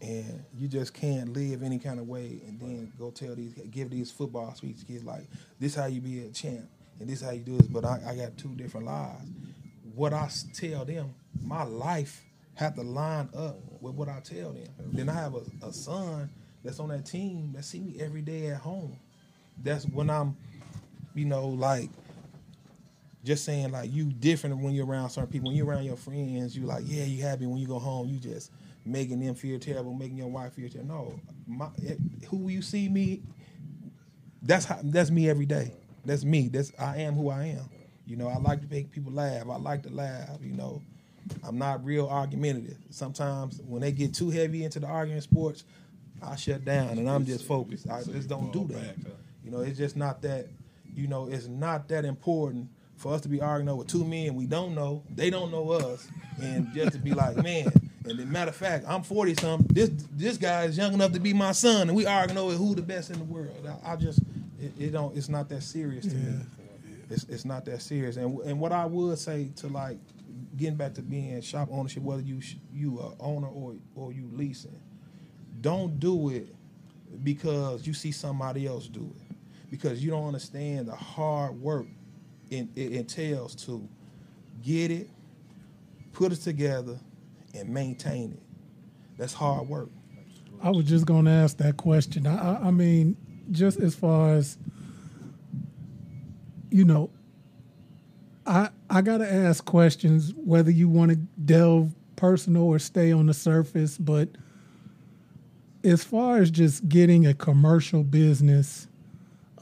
[0.00, 3.90] and you just can't live any kind of way and then go tell these, give
[3.90, 5.26] these football speech kids like,
[5.58, 6.68] this how you be a champ,
[7.00, 7.66] and this how you do this.
[7.66, 9.28] But I, I got two different lives.
[9.94, 14.68] what i tell them, my life have to line up with what I tell them.
[14.92, 16.28] Then I have a, a son
[16.64, 18.96] that's on that team that see me every day at home.
[19.62, 20.36] That's when I'm,
[21.14, 21.90] you know, like
[23.24, 25.48] just saying like you different when you're around certain people.
[25.48, 27.46] When you're around your friends, you like, yeah, you happy.
[27.46, 28.50] When you go home, you just
[28.88, 30.94] making them feel terrible, making your wife feel terrible.
[30.94, 31.98] No, my, it,
[32.28, 33.22] who you see me,
[34.42, 35.72] that's how that's me every day.
[36.04, 36.48] That's me.
[36.48, 37.68] That's I am who I am.
[38.06, 39.48] You know, I like to make people laugh.
[39.50, 40.38] I like to laugh.
[40.42, 40.82] You know,
[41.44, 42.78] I'm not real argumentative.
[42.90, 45.64] Sometimes when they get too heavy into the arguing sports,
[46.22, 47.88] I shut down and I'm just focused.
[47.90, 48.96] I just don't do that.
[49.44, 50.46] You know, it's just not that.
[50.94, 54.46] You know, it's not that important for us to be arguing over two men we
[54.46, 55.04] don't know.
[55.14, 56.08] They don't know us,
[56.40, 57.70] and just to be like, man.
[58.10, 59.66] And then, matter of fact, I'm 40 something.
[59.74, 62.74] This this guy is young enough to be my son, and we arguing over who
[62.74, 63.68] the best in the world.
[63.84, 64.20] I, I just,
[64.60, 65.16] it, it don't.
[65.16, 66.40] It's not that serious to me.
[67.10, 68.16] It's it's not that serious.
[68.16, 69.98] And and what I would say to like
[70.56, 72.40] getting back to being shop ownership, whether you
[72.72, 74.80] you a owner or or you leasing,
[75.60, 76.54] don't do it
[77.22, 79.36] because you see somebody else do it
[79.70, 81.86] because you don't understand the hard work
[82.50, 83.86] it, it entails to
[84.62, 85.08] get it,
[86.12, 86.98] put it together,
[87.58, 88.42] and maintain it.
[89.18, 89.90] That's hard work.
[90.62, 92.26] I was just going to ask that question.
[92.26, 93.16] I, I, mean,
[93.50, 94.58] just as far as
[96.70, 97.10] you know,
[98.46, 103.26] I I got to ask questions whether you want to delve personal or stay on
[103.26, 104.28] the surface, but
[105.84, 108.88] as far as just getting a commercial business,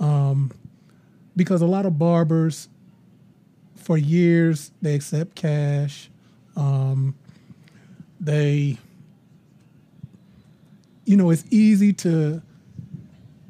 [0.00, 0.50] um,
[1.37, 2.68] because a lot of barbers,
[3.74, 6.11] for years, they accept cash.
[6.56, 7.14] Um,
[8.20, 8.79] they,
[11.05, 12.42] you know, it's easy to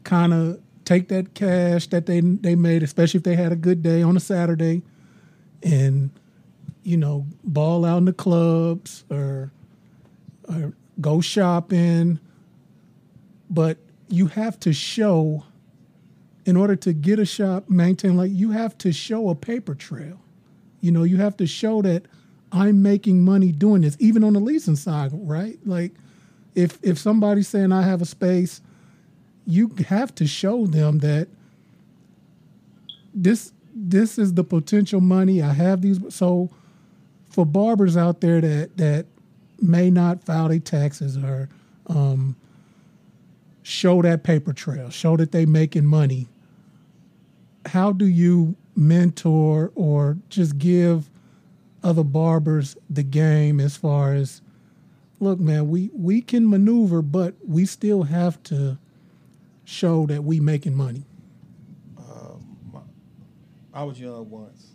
[0.04, 3.82] kind of take that cash that they they made, especially if they had a good
[3.82, 4.82] day on a Saturday,
[5.62, 6.10] and
[6.82, 9.50] you know, ball out in the clubs or
[10.48, 12.20] or go shopping.
[13.50, 15.44] But you have to show,
[16.44, 20.20] in order to get a shop maintained, like you have to show a paper trail.
[20.80, 22.06] You know, you have to show that
[22.52, 25.58] I'm making money doing this, even on the leasing side, right?
[25.64, 25.92] Like,
[26.54, 28.60] if if somebody's saying I have a space,
[29.46, 31.28] you have to show them that
[33.14, 36.00] this this is the potential money I have these.
[36.14, 36.50] So,
[37.30, 39.06] for barbers out there that that
[39.60, 41.48] may not file their taxes or
[41.88, 42.36] um,
[43.62, 46.28] show that paper trail, show that they're making money.
[47.66, 51.10] How do you mentor or just give
[51.82, 54.40] other barbers the game as far as
[55.20, 58.78] look man we we can maneuver but we still have to
[59.64, 61.04] show that we making money
[61.98, 62.82] um,
[63.72, 64.68] I was young once,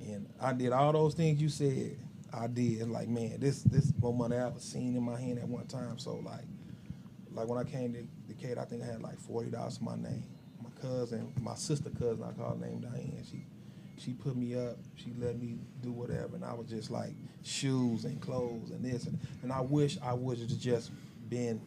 [0.00, 1.98] and I did all those things you said.
[2.32, 5.46] I did like man, this this more money I ever seen in my hand at
[5.48, 5.98] one time.
[5.98, 6.44] So like,
[7.32, 9.94] like when I came to Decatur, I think I had like forty dollars to my
[9.96, 10.24] name.
[10.62, 13.22] My cousin, my sister cousin, I call her name Diane.
[13.30, 13.46] She
[13.98, 14.76] she put me up.
[14.96, 19.06] She let me do whatever, and I was just like shoes and clothes and this,
[19.06, 20.90] and, and I wish I would have just
[21.28, 21.60] been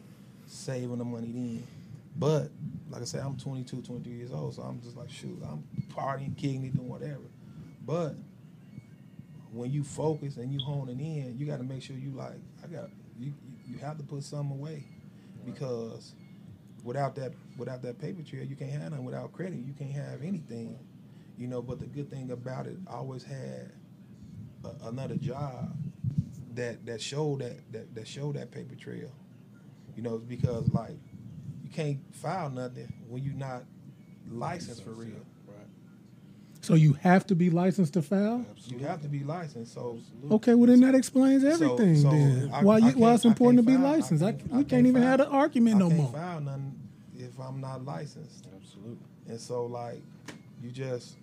[0.46, 1.66] saving the money then.
[2.16, 2.50] But
[2.90, 5.64] like I said, I'm 22, 23 years old, so I'm just like, shoot, I'm
[5.94, 7.22] partying, kicking doing whatever.
[7.86, 8.14] But
[9.52, 12.66] when you focus and you honing in, you got to make sure you like, I
[12.66, 13.32] got you.
[13.66, 14.84] You have to put some away
[15.46, 16.14] because
[16.82, 19.04] without that, without that paper trail, you can't have nothing.
[19.04, 20.76] Without credit, you can't have anything.
[21.40, 21.62] You know.
[21.62, 23.72] But the good thing about it, I always had
[24.64, 25.76] a, another job
[26.54, 29.10] that that showed that that that showed that paper trail.
[29.96, 30.98] You know, because like
[31.64, 33.64] you can't file nothing when you're not
[34.30, 35.08] licensed for real.
[35.46, 35.56] Right.
[36.60, 39.72] So you have to be licensed to file You have to be licensed.
[39.74, 39.98] So
[40.30, 43.58] okay well then that explains everything so then I- why I you, why it's important
[43.58, 45.76] to be file- licensed I, can't- we I can't, can't even have file- the argument
[45.76, 46.78] I no can't more file nothing
[47.18, 48.46] if I'm not licensed.
[48.54, 48.98] Absolutely.
[49.28, 50.02] And so like
[50.62, 51.16] you just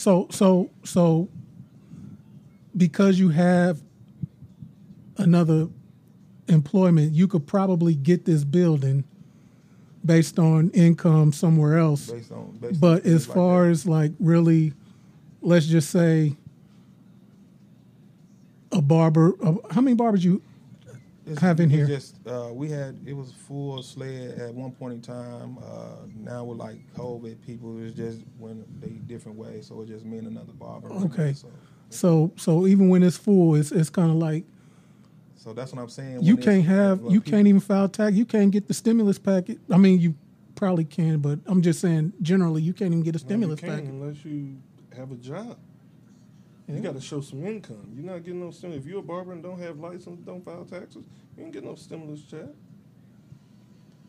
[0.00, 1.28] So so so
[2.74, 3.82] because you have
[5.18, 5.68] another
[6.48, 9.04] employment, you could probably get this building
[10.02, 12.06] based on income somewhere else.
[12.10, 13.72] based on based But things as far that.
[13.72, 14.72] as like really,
[15.42, 16.34] let's just say
[18.72, 19.34] a barber.
[19.44, 20.40] Uh, how many barbers you?
[21.32, 21.86] It's- have in it's here?
[21.86, 25.58] Just uh, we had it was full sled at one point in time.
[25.58, 29.66] Uh, now with like COVID, people it's just went they different ways.
[29.66, 30.88] So it's just me and another barber.
[30.88, 31.12] running it.
[31.12, 31.32] Okay.
[31.34, 31.48] So,
[31.90, 34.44] So so even when it's full, it's it's kind of like
[35.36, 36.22] so that's what I'm saying.
[36.22, 38.14] you when can't have you people- can't even file tax.
[38.14, 39.58] You can't get the stimulus packet.
[39.70, 40.14] I mean, you
[40.54, 43.60] probably can, but I'm just saying generally you can't even get a No, you stimulus
[43.60, 43.88] can't packet.
[43.90, 44.56] unless you
[44.96, 45.56] have a job.
[46.74, 47.92] You got to show some income.
[47.94, 48.84] You're not getting no stimulus.
[48.84, 51.04] If you're a barber and don't have license, don't file taxes,
[51.36, 52.46] you ain't get no stimulus check.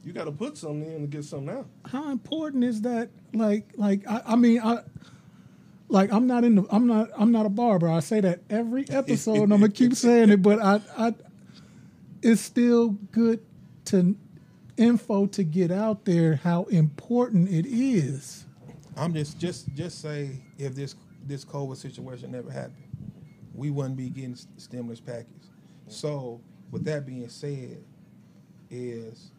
[0.03, 1.67] You got to put something in to get something out.
[1.85, 3.09] How important is that?
[3.33, 4.79] Like like I, I mean I.
[5.89, 7.89] Like I'm not in the I'm not I'm not a barber.
[7.89, 11.13] I say that every episode and I'm gonna keep saying it, but I I
[12.21, 13.43] it's still good
[13.85, 14.15] to
[14.77, 18.45] info to get out there how important it is.
[18.95, 20.95] I'm just just just say if this
[21.31, 22.83] this COVID situation never happened,
[23.55, 25.47] we wouldn't be getting st- stimulus package.
[25.87, 27.83] So with that being said,
[28.69, 29.31] is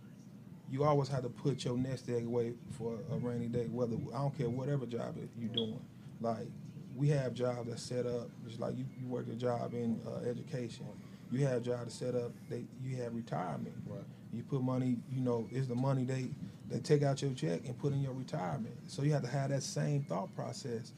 [0.70, 3.66] you always have to put your nest egg away for a rainy day.
[3.70, 5.80] Whether I don't care whatever job you're doing,
[6.20, 6.48] like
[6.96, 8.28] we have jobs that set up.
[8.46, 10.86] Just like you, you work a job in uh, education,
[11.30, 12.32] you have jobs that set up.
[12.48, 13.74] They you have retirement.
[13.86, 14.00] Right.
[14.32, 14.96] You put money.
[15.10, 16.30] You know, is the money they
[16.70, 18.74] they take out your check and put in your retirement.
[18.86, 20.92] So you have to have that same thought process.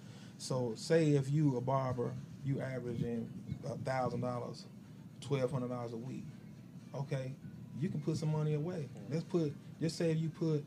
[0.45, 2.13] So say if you a barber,
[2.45, 3.31] you averaging
[3.67, 4.67] a thousand dollars,
[5.23, 6.27] twelve hundred dollars a week.
[6.95, 7.33] Okay,
[7.81, 8.91] you can put some money away.
[9.09, 10.63] Let's put just say if you put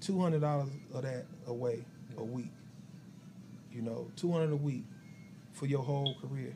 [0.00, 1.84] two hundred dollars of that away
[2.16, 2.52] a week.
[3.72, 4.84] You know, two hundred a week
[5.54, 6.54] for your whole career.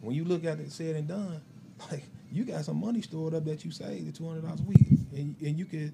[0.00, 1.40] When you look at it said and done,
[1.92, 4.64] like you got some money stored up that you saved the two hundred dollars a
[4.64, 5.92] week, and, and you could,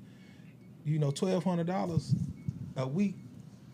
[0.87, 2.15] you know, twelve hundred dollars
[2.79, 3.17] a week,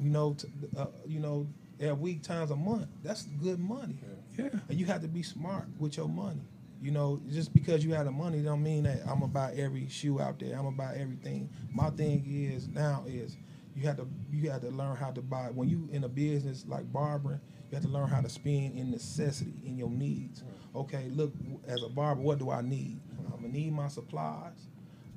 [0.00, 1.46] you know, t- uh, you know,
[1.90, 2.88] a week times a month.
[3.02, 3.96] That's good money.
[4.38, 4.48] Yeah.
[4.68, 6.42] And you have to be smart with your money.
[6.82, 9.88] You know, just because you have the money don't mean that I'm gonna buy every
[9.88, 10.54] shoe out there.
[10.56, 11.48] I'm gonna buy everything.
[11.72, 13.36] My thing is now is
[13.74, 16.64] you have to you have to learn how to buy when you in a business
[16.68, 20.42] like barbering, you have to learn how to spend in necessity, in your needs.
[20.74, 21.32] Okay, look,
[21.66, 23.00] as a barber, what do I need?
[23.32, 24.68] I'm gonna need my supplies.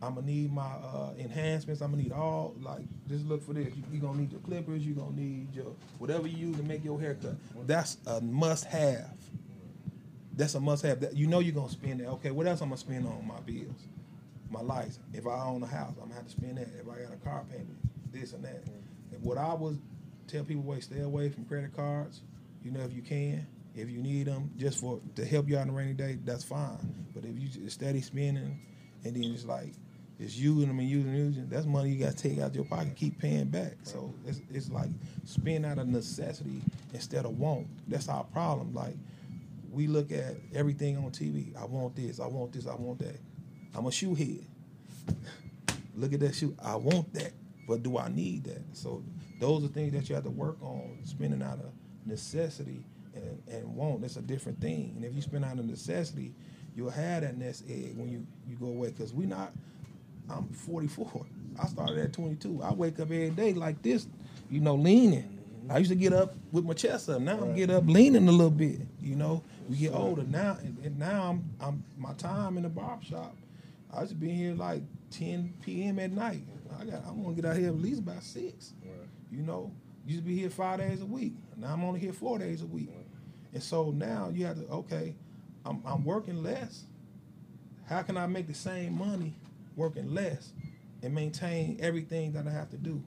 [0.02, 1.82] I'm gonna need my uh, enhancements.
[1.82, 3.74] I'm gonna need all like just look for this.
[3.92, 4.86] You, are gonna need your clippers.
[4.86, 7.36] You're gonna need your whatever you use to make your haircut.
[7.66, 9.12] That's a must have.
[10.34, 11.00] That's a must have.
[11.00, 12.08] That you know you're gonna spend that.
[12.10, 13.88] Okay, what else I'm gonna spend on my bills?
[14.52, 15.00] My license.
[15.14, 16.68] If I own a house, I'm gonna have to spend that.
[16.80, 17.78] If I got a car payment,
[18.12, 18.64] this and that.
[19.12, 19.78] And what I was
[20.28, 22.22] tell people, wait, stay away from credit cards.
[22.64, 25.64] You know, if you can, if you need them, just for to help you out
[25.64, 27.08] on a rainy day, that's fine.
[27.16, 28.60] But if you just steady spending,
[29.04, 29.74] and then it's like
[30.20, 32.96] it's using them and using using, that's money you got to take out your pocket,
[32.96, 33.74] keep paying back.
[33.84, 34.90] So it's, it's like
[35.26, 36.62] spend out of necessity
[36.94, 37.68] instead of want.
[37.88, 38.74] That's our problem.
[38.74, 38.96] Like
[39.72, 41.56] we look at everything on TV.
[41.56, 42.20] I want this.
[42.20, 42.66] I want this.
[42.66, 43.20] I want that.
[43.76, 44.44] I'm a shoe head.
[45.96, 46.56] look at that shoe.
[46.64, 47.34] I want that,
[47.68, 48.64] but do I need that?
[48.74, 49.04] So
[49.40, 50.98] those are things that you have to work on.
[51.04, 51.72] Spending out of
[52.08, 54.02] necessity and, and want.
[54.02, 54.94] That's a different thing.
[54.96, 56.34] And if you spend out of necessity,
[56.76, 58.90] you'll have that nest egg when you, you go away.
[58.90, 59.54] Because we not.
[60.30, 61.26] I'm 44.
[61.60, 62.62] I started at 22.
[62.64, 64.08] I wake up every day like this,
[64.50, 65.38] you know, leaning.
[65.70, 67.22] I used to get up with my chest up.
[67.22, 68.82] Now I'm get up leaning a little bit.
[69.02, 72.70] You know, we get older now, and, and now I'm I'm my time in the
[72.70, 73.36] barber shop.
[73.94, 76.00] I used to be here like 10 p.m.
[76.00, 76.44] at night.
[76.80, 78.74] I got I'm gonna get out here at least about six.
[79.32, 79.72] You know,
[80.06, 81.34] used to be here five days a week.
[81.58, 82.90] Now I'm only here four days a week.
[83.54, 85.16] And so now you have to okay,
[85.66, 86.84] I'm I'm working less.
[87.88, 89.34] How can I make the same money
[89.78, 90.52] working less
[91.02, 93.02] and maintain everything that I have to do?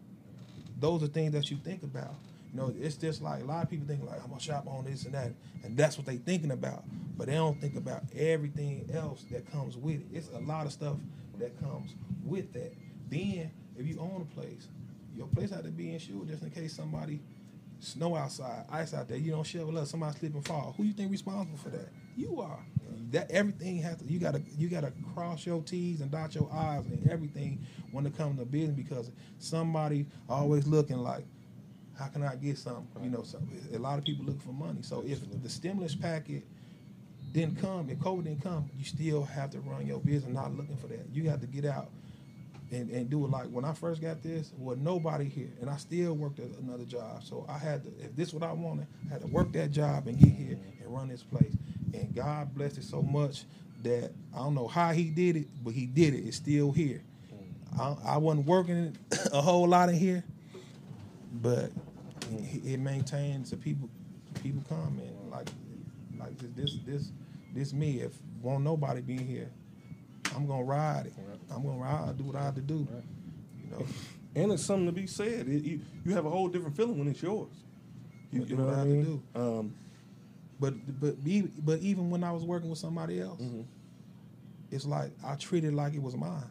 [0.79, 2.15] Those are things that you think about.
[2.53, 4.85] You know, it's just like a lot of people think like I'm gonna shop on
[4.85, 6.85] this and that, and that's what they thinking about.
[7.17, 10.07] But they don't think about everything else that comes with it.
[10.13, 10.97] It's a lot of stuff
[11.39, 11.95] that comes
[12.25, 12.73] with that.
[13.11, 14.69] Then, if you own a place,
[15.15, 17.21] your place had to be insured just in case somebody
[17.79, 20.75] snow outside, ice out there, you don't shovel up, somebody slip and fall.
[20.77, 21.89] Who you think responsible for that?
[22.17, 22.59] You are.
[23.11, 26.87] That everything has to you gotta you gotta cross your T's and dot your I's
[26.87, 31.25] and everything when it comes to business because somebody always looking like
[32.01, 32.89] how can I get some?
[33.03, 33.39] You know, so
[33.75, 34.81] a lot of people looking for money.
[34.81, 36.45] So if the stimulus packet
[37.33, 40.77] didn't come, if COVID didn't come, you still have to run your business not looking
[40.77, 41.07] for that.
[41.13, 41.91] You have to get out
[42.73, 45.51] and, and do it like when I first got this, was nobody here.
[45.61, 47.23] And I still worked at another job.
[47.23, 49.71] So I had to, if this is what I wanted, I had to work that
[49.71, 51.53] job and get here and run this place.
[51.95, 53.45] And God blessed it so much
[53.83, 56.19] that I don't know how he did it, but he did it.
[56.27, 57.03] It's still here.
[57.79, 58.97] I, I wasn't working
[59.33, 60.25] a whole lot in here,
[61.43, 61.71] but
[62.33, 63.89] it, it maintains the people
[64.43, 65.49] people come and like
[66.19, 67.11] like this this
[67.55, 68.01] this me.
[68.01, 68.13] If
[68.43, 69.51] won't nobody be here,
[70.35, 71.15] I'm gonna ride it.
[71.51, 72.19] I'm gonna ride.
[72.19, 72.87] Do what I have to do.
[73.63, 73.87] You know.
[74.35, 75.49] And it's something to be said.
[75.49, 77.49] It, you, you have a whole different feeling when it's yours.
[78.33, 79.05] You, you know what what I I to mean?
[79.35, 79.41] do.
[79.41, 79.75] Um,
[80.61, 83.63] But but be, but even when I was working with somebody else, Mm-hmm.
[84.71, 86.45] it's like I treated it like it was mine.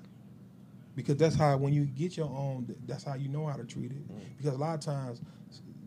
[0.96, 3.92] Because that's how when you get your own, that's how you know how to treat
[3.92, 4.04] it.
[4.12, 4.20] Mm-hmm.
[4.38, 5.22] Because a lot of times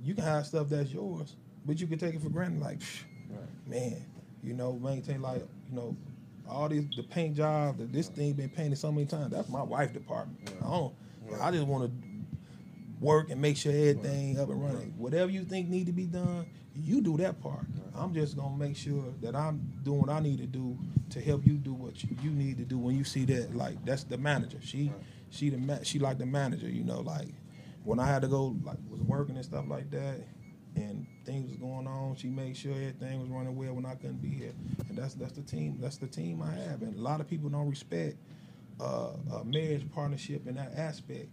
[0.03, 1.35] you can have stuff that's yours,
[1.67, 2.61] but you can take it for granted.
[2.61, 3.03] Like, psh,
[3.67, 4.05] man,
[4.43, 5.97] you know, maintain like you know,
[6.49, 7.79] all these the paint job.
[7.79, 9.33] that This thing been painted so many times.
[9.33, 10.51] That's my wife department.
[10.65, 10.95] I don't.
[11.41, 11.93] I just want to
[13.01, 14.95] work and make sure everything up and running.
[14.97, 17.67] Whatever you think need to be done, you do that part.
[17.95, 20.79] I'm just gonna make sure that I'm doing what I need to do
[21.11, 23.55] to help you do what you, you need to do when you see that.
[23.55, 24.59] Like that's the manager.
[24.63, 24.93] She
[25.31, 26.69] she the ma- she like the manager.
[26.69, 27.29] You know, like
[27.85, 30.21] when I had to go like was working and stuff like that,
[30.77, 32.17] and things was going on.
[32.17, 34.55] She made sure everything was running well when I couldn't be here.
[34.89, 35.79] And that's that's the team.
[35.81, 36.83] That's the team I have.
[36.83, 38.17] And a lot of people don't respect
[38.81, 41.29] uh, a marriage partnership in that aspect.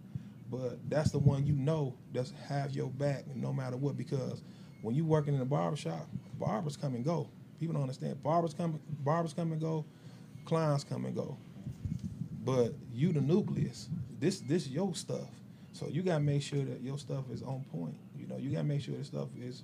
[0.50, 4.42] But that's the one you know that's have your back no matter what because
[4.82, 6.08] when you working in a barbershop,
[6.38, 7.28] barbers come and go.
[7.58, 8.22] People don't understand.
[8.22, 9.84] Barbers come barbers come and go,
[10.44, 11.36] clients come and go.
[12.44, 13.88] But you the nucleus.
[14.18, 15.28] This this your stuff.
[15.72, 17.96] So you gotta make sure that your stuff is on point.
[18.16, 19.62] You know, you gotta make sure the stuff is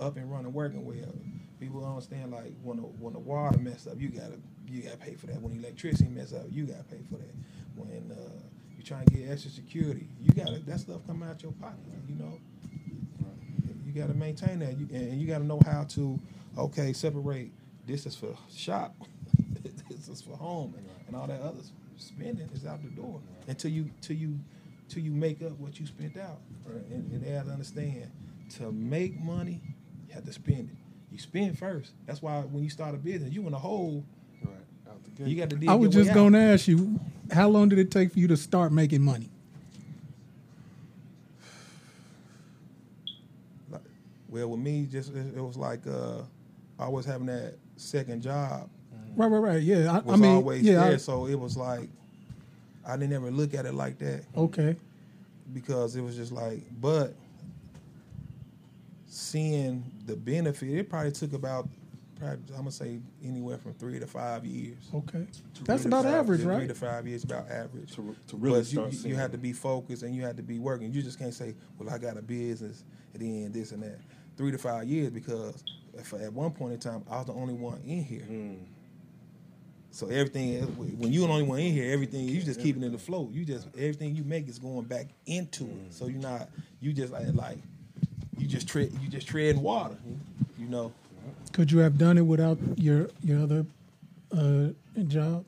[0.00, 1.14] up and running, working well.
[1.60, 4.96] People don't understand like when the when the water mess up, you gotta you gotta
[4.96, 5.40] pay for that.
[5.40, 7.34] When electricity mess up, you gotta pay for that.
[7.76, 8.42] When uh,
[8.76, 11.78] you trying to get extra security, you gotta that stuff coming out your pocket.
[12.08, 12.38] You know,
[13.94, 16.18] you gotta maintain that, you, and you gotta know how to
[16.58, 17.50] okay separate.
[17.86, 18.94] This is for shop,
[19.88, 21.60] this is for home, and, and all that other
[21.96, 24.38] spending is out the door until you till you
[24.88, 26.40] till you make up what you spent out.
[26.66, 26.84] Right?
[26.90, 28.10] And, and they have to understand
[28.56, 29.60] to make money,
[30.08, 30.76] you have to spend it.
[31.10, 31.92] You spend first.
[32.06, 34.04] That's why when you start a business, you in a hole.
[34.42, 34.54] Right.
[34.88, 35.28] Out the gate.
[35.28, 36.98] You got to dig I was just going to ask you,
[37.32, 39.30] how long did it take for you to start making money?
[43.70, 43.82] Like,
[44.34, 46.22] well, with me, just it, it was like uh,
[46.90, 48.68] was having that second job
[49.16, 49.62] Right, right, right.
[49.62, 50.80] Yeah, I, was I mean, always yeah.
[50.84, 50.94] there.
[50.94, 51.88] I- so it was like
[52.86, 54.76] I didn't ever look at it like that okay.
[55.52, 57.14] because it was just like, but
[59.06, 61.68] seeing the benefit, it probably took about,
[62.18, 64.90] probably, I'm gonna say anywhere from three to five years.
[64.92, 65.26] Okay.
[65.64, 66.68] That's about five- average, Three right?
[66.68, 67.94] to five years, about average.
[67.94, 70.22] to, to really but you, start you, seeing you had to be focused and you
[70.22, 70.92] had to be working.
[70.92, 74.00] You just can't say, "Well, I got a business and then this and that."
[74.36, 75.62] Three to five years because
[75.94, 78.26] if, at one point in time I was the only one in here.
[78.28, 78.58] Mm.
[79.90, 80.60] So everything
[80.98, 83.30] when you're the only one in here, everything you just keeping it afloat.
[83.30, 85.94] You just everything you make is going back into it.
[85.94, 86.48] So you're not
[86.80, 87.58] you just like like
[88.36, 89.96] you just tread you just treading water.
[90.58, 90.92] You know.
[91.52, 93.64] Could you have done it without your your other
[94.36, 94.68] uh,
[95.06, 95.44] job?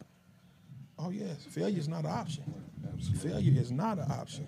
[0.99, 2.45] Oh yes, failure is not an option.
[2.93, 3.31] Absolutely.
[3.31, 4.47] Failure is not an option.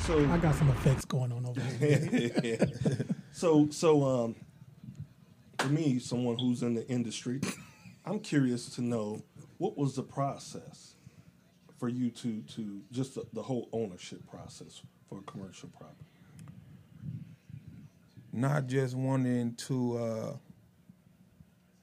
[0.00, 2.58] So I got some effects going on over here.
[3.32, 4.34] So, so um,
[5.58, 7.40] for me, someone who's in the industry,
[8.06, 9.22] I'm curious to know
[9.58, 10.94] what was the process
[11.78, 16.04] for you to to just the, the whole ownership process for a commercial property.
[18.32, 20.36] not just wanting to uh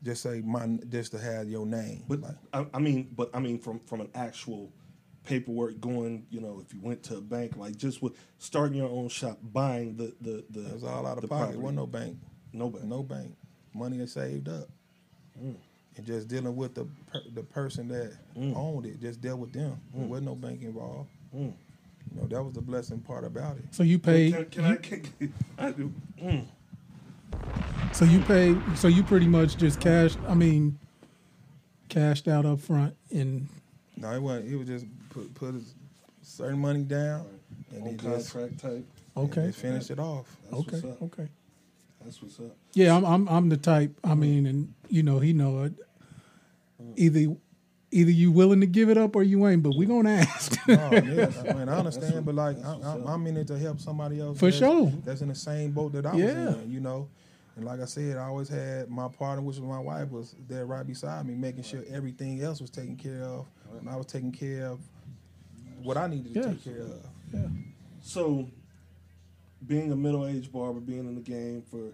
[0.03, 2.03] just say my just to have your name.
[2.07, 4.71] But Like, I, I mean, but I mean from from an actual
[5.25, 8.89] paperwork going, you know, if you went to a bank, like just with starting your
[8.89, 11.43] own shop, buying the the the it was all out of the pocket.
[11.43, 11.57] property.
[11.59, 12.17] wasn't no bank.
[12.51, 12.85] No bank.
[12.85, 13.35] No bank.
[13.73, 14.67] Money is saved up.
[15.95, 19.79] And just dealing with the per, the person that owned it, just dealt with them.
[19.93, 21.09] There wasn't no bank involved.
[21.35, 21.53] Mm.
[22.13, 23.65] You know, that was the blessing part about it.
[23.71, 24.31] So you pay.
[24.31, 24.75] Can, can I?
[24.77, 25.91] Can, I do.
[26.21, 26.45] Mm.
[27.93, 28.55] So you pay.
[28.75, 30.17] So you pretty much just cashed.
[30.27, 30.77] I mean,
[31.89, 33.47] cashed out up front, and
[33.97, 34.51] No, it wasn't.
[34.51, 35.61] It was just put put a
[36.21, 37.25] certain money down
[37.71, 38.85] and On then just, contract type.
[39.17, 40.25] okay, just finish it off.
[40.49, 41.01] That's okay, what's up.
[41.03, 41.27] okay.
[42.03, 42.55] That's what's up.
[42.73, 43.97] Yeah, I'm, I'm I'm the type.
[44.03, 44.19] I mm-hmm.
[44.19, 45.73] mean, and you know, he know it.
[46.97, 47.35] Either
[47.91, 49.63] either you willing to give it up or you ain't.
[49.63, 50.59] But we gonna ask.
[50.67, 53.79] No, yeah, I mean I understand, but like I, I, I'm in it to help
[53.79, 54.39] somebody else.
[54.39, 54.91] For that's, sure.
[55.03, 56.45] That's in the same boat that I Yeah.
[56.45, 57.09] was in, you know.
[57.55, 60.65] And like I said, I always had my partner, which was my wife, was there
[60.65, 63.45] right beside me, making sure everything else was taken care of,
[63.79, 64.79] and I was taking care of
[65.83, 66.47] what I needed to Yeah.
[66.47, 67.05] take care of.
[67.33, 67.47] yeah.
[68.01, 68.49] So,
[69.65, 71.93] being a middle aged barber, being in the game for, you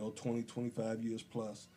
[0.00, 1.68] know, 20, 25 years plus,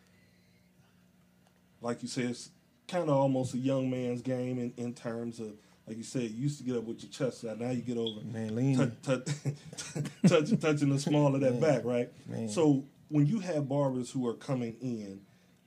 [1.81, 2.49] like you said, it's
[2.87, 5.53] kind of almost a young man's game in, in terms of,
[5.87, 7.59] like you said, you used to get up with your chest out.
[7.59, 11.61] Now you get over Man, touch, touch, touch, touching the small of that Man.
[11.61, 12.09] back, right?
[12.27, 12.49] Man.
[12.49, 15.21] So when you have barbers who are coming in,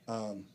[0.07, 0.45] um,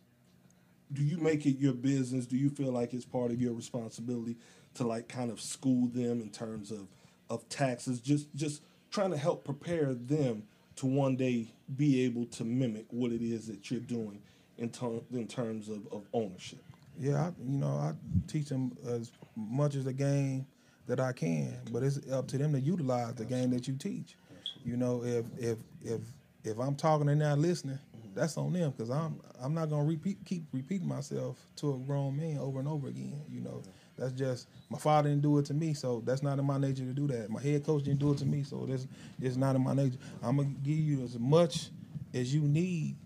[0.92, 2.24] do you make it your business?
[2.26, 4.36] Do you feel like it's part of your responsibility
[4.78, 6.88] to like kind of school them in terms of
[7.30, 8.00] of taxes?
[8.00, 10.44] Just just trying to help prepare them
[10.76, 14.22] to one day be able to mimic what it is that you're doing
[14.58, 16.62] in, ter- in terms of, of ownership.
[16.98, 17.92] Yeah, I, you know, I
[18.26, 20.46] teach them as much as the game
[20.86, 24.16] that I can, but it's up to them to utilize the game that you teach.
[24.64, 26.00] You know, if if if
[26.44, 28.14] if I'm talking and not listening, mm-hmm.
[28.14, 32.16] that's on them because I'm I'm not gonna repeat keep repeating myself to a grown
[32.16, 33.22] man over and over again.
[33.30, 33.62] You know,
[33.98, 36.84] that's just my father didn't do it to me, so that's not in my nature
[36.84, 37.30] to do that.
[37.30, 38.86] My head coach didn't do it to me, so this
[39.20, 39.98] it's not in my nature.
[40.22, 41.70] I'm gonna give you as much
[42.14, 42.96] as you need,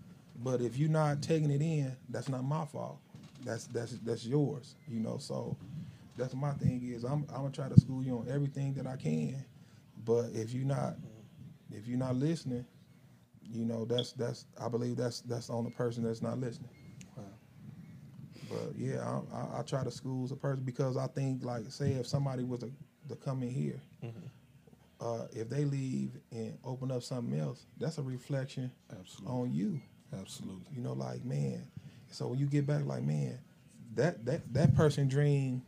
[0.43, 2.99] but if you're not taking it in, that's not my fault.
[3.43, 4.75] That's that's that's yours.
[4.87, 5.57] You know, so
[6.17, 8.95] that's my thing is I'm I'm gonna try to school you on everything that I
[8.95, 9.43] can,
[10.05, 10.95] but if you're not
[11.71, 12.65] if you're not listening,
[13.51, 16.69] you know that's that's I believe that's that's on the person that's not listening.
[18.53, 18.99] But yeah,
[19.33, 22.43] I, I, I try to school a person because I think like say if somebody
[22.43, 22.71] was to,
[23.09, 23.81] to come in here,
[25.01, 29.39] uh, if they leave and open up something else, that's a reflection Absolutely.
[29.39, 29.81] on you.
[30.19, 30.65] Absolutely.
[30.75, 31.67] You know, like man.
[32.11, 33.39] So when you get back, like man,
[33.95, 35.61] that that that person dream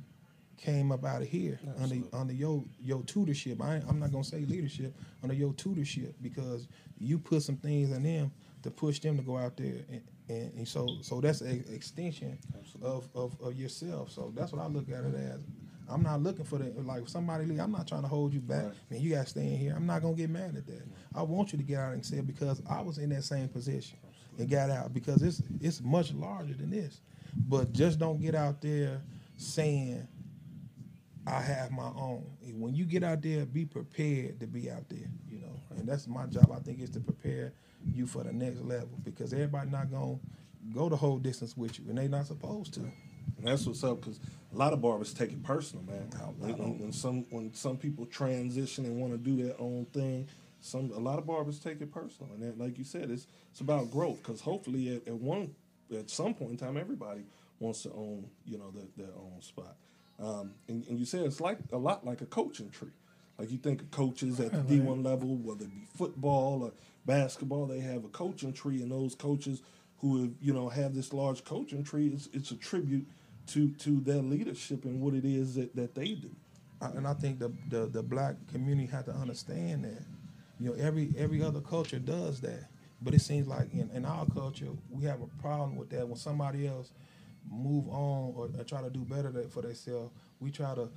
[0.58, 3.62] came up out of here under under your your tutorship.
[3.62, 6.68] I I'm not gonna say leadership under your tutorship because
[7.00, 8.32] you put some things in them
[8.64, 10.02] to push them to go out there and.
[10.28, 12.38] And, and so, so that's an extension
[12.82, 14.12] of, of, of yourself.
[14.12, 15.42] So that's what I look at it as.
[15.88, 17.60] I'm not looking for the like somebody leave.
[17.60, 18.66] I'm not trying to hold you back.
[18.90, 19.74] Man, you gotta stay in here.
[19.76, 20.82] I'm not gonna get mad at that.
[21.14, 24.00] I want you to get out and say because I was in that same position
[24.40, 27.02] and got out because it's it's much larger than this.
[27.48, 29.02] But just don't get out there
[29.38, 30.08] saying
[31.28, 32.26] I have my own.
[32.54, 35.10] When you get out there, be prepared to be out there.
[35.30, 36.52] You know, and that's my job.
[36.52, 37.54] I think is to prepare
[37.94, 40.18] you for the next level because everybody not gonna
[40.74, 42.82] go the whole distance with you, and they not supposed to.
[42.82, 44.20] And that's what's up because
[44.54, 46.10] a lot of barbers take it personal, man.
[46.38, 50.28] When, when, some when some people transition and want to do their own thing,
[50.62, 53.62] some a lot of barbers take it personal, and that, like you said, it's it's
[53.62, 54.18] about growth.
[54.18, 55.54] Because hopefully, at, at one
[55.96, 57.26] at some point in time, everybody
[57.60, 59.76] wants to own you know their, their own spot.
[60.18, 62.94] Um, and, and you said it's like a lot like a coaching tree.
[63.38, 66.72] Like you think of coaches at the D one level, whether it be football or
[67.06, 69.62] basketball, they have a coaching tree, and those coaches
[70.00, 73.08] who have, you know have this large coaching tree, it's, it's a tribute
[73.48, 76.30] to to their leadership and what it is that, that they do.
[76.82, 80.04] And I think the, the the black community had to understand that.
[80.60, 82.66] You know, every every other culture does that,
[83.02, 86.08] but it seems like in, in our culture we have a problem with that.
[86.08, 86.92] When somebody else
[87.50, 90.90] move on or, or try to do better for themselves, we try to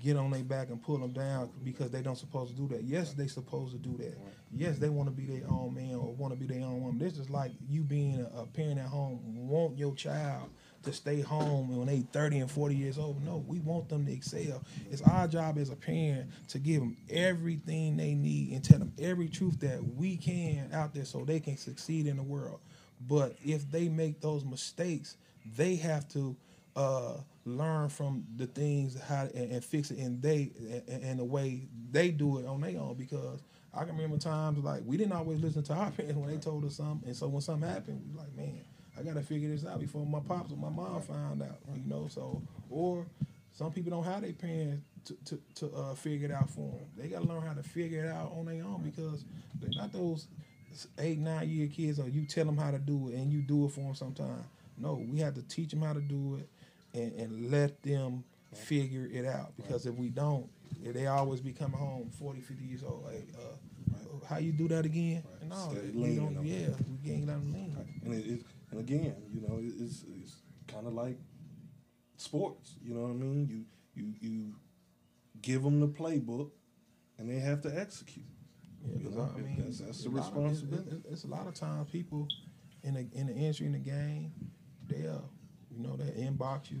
[0.00, 2.84] get on their back and pull them down because they don't supposed to do that.
[2.84, 4.16] Yes, they supposed to do that.
[4.52, 6.98] Yes, they want to be their own man or want to be their own woman.
[6.98, 10.50] This is like you being a, a parent at home want your child
[10.84, 13.22] to stay home when they 30 and 40 years old.
[13.24, 14.62] No, we want them to excel.
[14.90, 18.92] It's our job as a parent to give them everything they need and tell them
[18.98, 22.60] every truth that we can out there so they can succeed in the world.
[23.00, 25.16] But if they make those mistakes,
[25.56, 26.36] they have to
[26.78, 27.14] uh,
[27.44, 30.52] learn from the things how and, and fix it in they
[30.86, 33.42] in the way they do it on their own because
[33.74, 36.64] I can remember times like we didn't always listen to our parents when they told
[36.64, 38.60] us something, and so when something happened, we like, man,
[38.96, 42.06] I gotta figure this out before my pops or my mom found out, you know.
[42.08, 43.06] So or
[43.52, 46.86] some people don't have their parents to to, to uh, figure it out for them.
[46.96, 49.24] They gotta learn how to figure it out on their own because
[49.60, 50.28] they're not those
[50.98, 53.64] eight nine year kids or you tell them how to do it and you do
[53.64, 54.44] it for them sometimes.
[54.80, 56.48] No, we have to teach them how to do it
[56.94, 58.24] and, and let them
[58.54, 60.48] figure it out because if we don't,
[60.82, 63.06] they always be coming home 40, 50 years old.
[63.10, 65.22] Hey, uh, how you do that again?
[65.48, 66.44] No, Steady we don't.
[66.44, 67.76] Yeah, we can't let them lean.
[68.04, 70.36] And it, it and again, you know, it- it's it's
[70.66, 71.18] kind of like
[72.16, 72.76] sports.
[72.82, 73.46] You know what I mean?
[73.48, 73.64] You
[74.02, 74.54] you you
[75.40, 76.50] give them the playbook,
[77.18, 78.24] and they have to execute.
[78.84, 80.90] Yeah, You know, I mean, that's- that's the lot of- responsibility.
[80.96, 82.28] it's, it's a lot of times people
[82.82, 84.32] in the in the industry in the game,
[84.86, 85.28] they'll
[85.78, 86.80] you know they inbox you,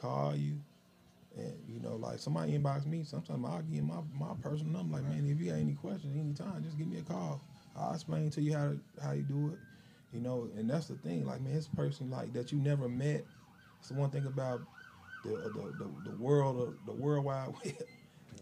[0.00, 0.58] call you,
[1.36, 3.02] and you know like somebody inbox me.
[3.04, 4.96] Sometimes I'll give my my personal number.
[4.96, 7.40] Like man, if you got any questions anytime, just give me a call.
[7.76, 9.58] I'll explain to you how to, how you do it.
[10.12, 11.26] You know, and that's the thing.
[11.26, 13.24] Like man, it's a person like that you never met.
[13.80, 14.60] It's the one thing about
[15.24, 17.74] the the, the, the world the world wide web.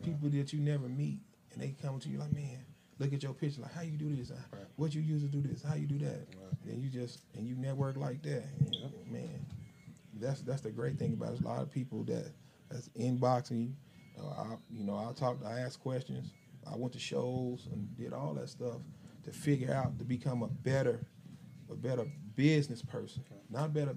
[0.02, 1.18] People that you never meet,
[1.52, 2.58] and they come to you like, man,
[2.98, 4.36] look at your picture, like how you do this, Uh,
[4.76, 6.26] what you use to do this, how you do that,
[6.66, 9.46] and you just and you network like that, and, man.
[10.20, 11.28] That's that's the great thing about it.
[11.32, 12.32] There's a lot of people that
[12.70, 13.74] that's inboxing.
[14.18, 16.30] Uh, I, you know, I talked, I asked questions.
[16.70, 18.76] I went to shows and did all that stuff
[19.24, 21.00] to figure out to become a better,
[21.70, 23.24] a better business person.
[23.50, 23.96] Not better,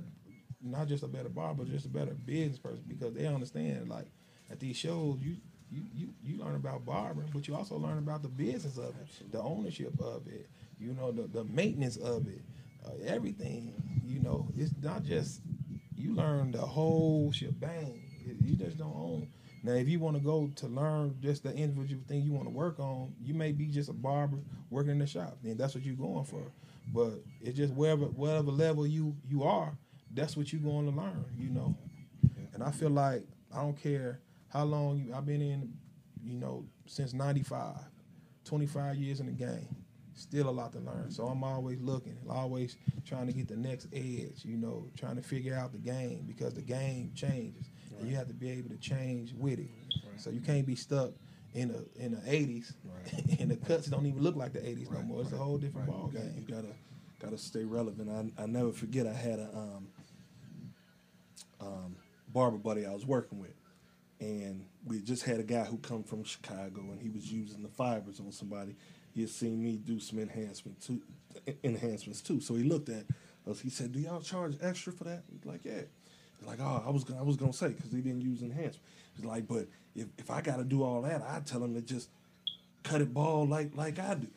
[0.61, 4.07] not just a better barber, just a better business person because they understand like
[4.49, 5.37] at these shows you.
[5.69, 9.31] You, you, you learn about barbering, but you also learn about the business of it,
[9.31, 10.49] the ownership of it,
[10.79, 12.41] you know, the, the maintenance of it,
[12.85, 13.73] uh, everything.
[14.05, 15.41] You know, it's not just
[15.95, 18.03] you learn the whole shebang.
[18.41, 19.27] You just don't own.
[19.63, 22.51] Now, if you want to go to learn just the individual thing you want to
[22.51, 24.37] work on, you may be just a barber
[24.69, 25.37] working in the shop.
[25.43, 26.51] Then that's what you're going for.
[26.93, 29.77] But it's just wherever whatever level you you are,
[30.13, 31.25] that's what you're going to learn.
[31.37, 31.75] You know.
[32.53, 34.19] And I feel like I don't care
[34.49, 35.73] how long you I've been in,
[36.23, 37.75] you know, since '95,
[38.45, 39.67] 25 years in the game.
[40.13, 41.11] Still a lot to learn.
[41.11, 42.75] So I'm always looking, always
[43.05, 46.55] trying to get the next edge, you know, trying to figure out the game because
[46.55, 47.69] the game changes.
[47.99, 49.69] And you have to be able to change with it.
[50.17, 51.11] So you can't be stuck
[51.53, 53.39] in the in the 80s right.
[53.39, 55.21] and the cuts don't even look like the 80s no more.
[55.21, 56.33] It's a whole different ball game.
[56.37, 56.73] You, gotta
[57.19, 58.09] gotta stay relevant.
[58.09, 59.07] I I never forget.
[59.07, 59.87] I had a um,
[61.59, 61.95] um,
[62.29, 63.53] barber buddy I was working with,
[64.19, 67.69] and we just had a guy who come from Chicago, and he was using the
[67.69, 68.75] fibers on somebody.
[69.13, 71.01] He had seen me do some enhancement too,
[71.63, 72.39] enhancements too.
[72.39, 73.05] So he looked at
[73.49, 73.59] us.
[73.59, 75.81] He said, "Do y'all charge extra for that?" We was like, "Yeah."
[76.39, 78.83] He's Like, oh, I was gonna, I was gonna say because he didn't use enhancement.
[79.15, 79.65] He's like, but
[79.95, 82.09] if, if I got to do all that, I tell him to just
[82.83, 84.27] cut it bald like like I do.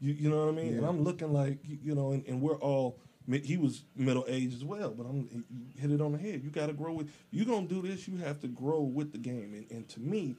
[0.00, 0.72] You you know what I mean?
[0.78, 2.98] And I'm looking like you- you know, and, and we're all.
[3.30, 5.44] He was middle aged as well, but I'm
[5.78, 6.42] hit it on the head.
[6.44, 7.10] You got to grow with.
[7.30, 8.06] You gonna do this?
[8.06, 9.54] You have to grow with the game.
[9.54, 10.36] And, and to me,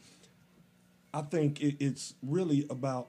[1.13, 3.07] I think it, it's really about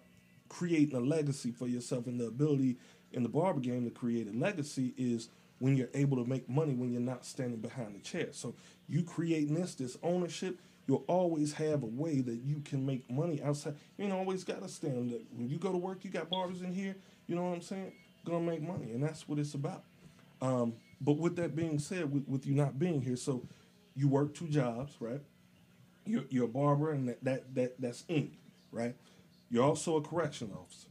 [0.49, 2.77] creating a legacy for yourself, and the ability
[3.12, 6.74] in the barber game to create a legacy is when you're able to make money
[6.74, 8.29] when you're not standing behind the chair.
[8.33, 8.55] So
[8.89, 13.43] you creating this, this ownership, you'll always have a way that you can make money
[13.43, 13.74] outside.
[13.97, 15.11] You ain't always got to stand.
[15.11, 16.97] Look, When you go to work, you got barbers in here.
[17.27, 17.93] You know what I'm saying?
[18.27, 19.85] Gonna make money, and that's what it's about.
[20.43, 23.47] Um, but with that being said, with, with you not being here, so
[23.95, 25.20] you work two jobs, right?
[26.05, 28.39] You're, you're a barber, and that, that that that's in you,
[28.72, 28.97] right?
[29.49, 30.89] You're also a correction officer.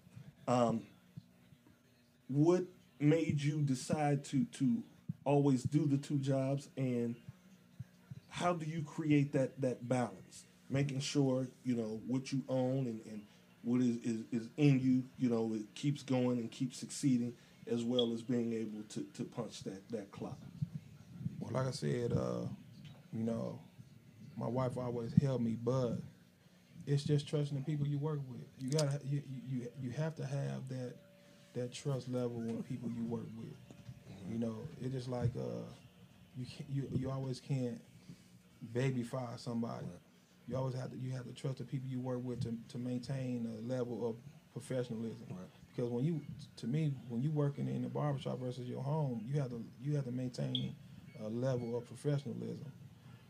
[0.48, 0.84] Um,
[2.28, 2.64] what
[3.02, 4.84] made you decide to to
[5.26, 7.18] always do the two jobs, and
[8.30, 13.02] how do you create that that balance, making sure you know what you own and,
[13.06, 13.24] and
[13.66, 17.34] what is, is is in you, you know, it keeps going and keeps succeeding,
[17.70, 20.38] as well as being able to to punch that that clock.
[21.40, 22.48] Well, like I said, uh,
[23.12, 23.60] you know,
[24.38, 25.98] my wife always held me, but
[26.86, 28.42] it's just trusting the people you work with.
[28.60, 30.94] You gotta, you, you, you have to have that
[31.54, 33.56] that trust level with people you work with.
[34.30, 35.66] You know, it's like uh,
[36.38, 37.80] you you you always can't
[38.74, 39.86] baby fire somebody.
[40.48, 42.78] You always have to you have to trust the people you work with to, to
[42.78, 44.16] maintain a level of
[44.54, 45.26] professionalism.
[45.30, 45.40] Right.
[45.76, 46.22] Because when you,
[46.58, 49.96] to me, when you working in the barbershop versus your home, you have to you
[49.96, 50.74] have to maintain
[51.24, 52.72] a level of professionalism.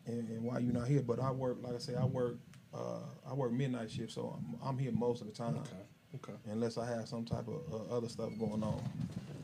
[0.06, 2.38] And, and while you're not here, but I work, like I say, I work
[2.74, 5.58] uh, I work midnight shift, so I'm, I'm here most of the time,
[6.14, 6.34] Okay.
[6.52, 8.84] unless I have some type of uh, other stuff going on.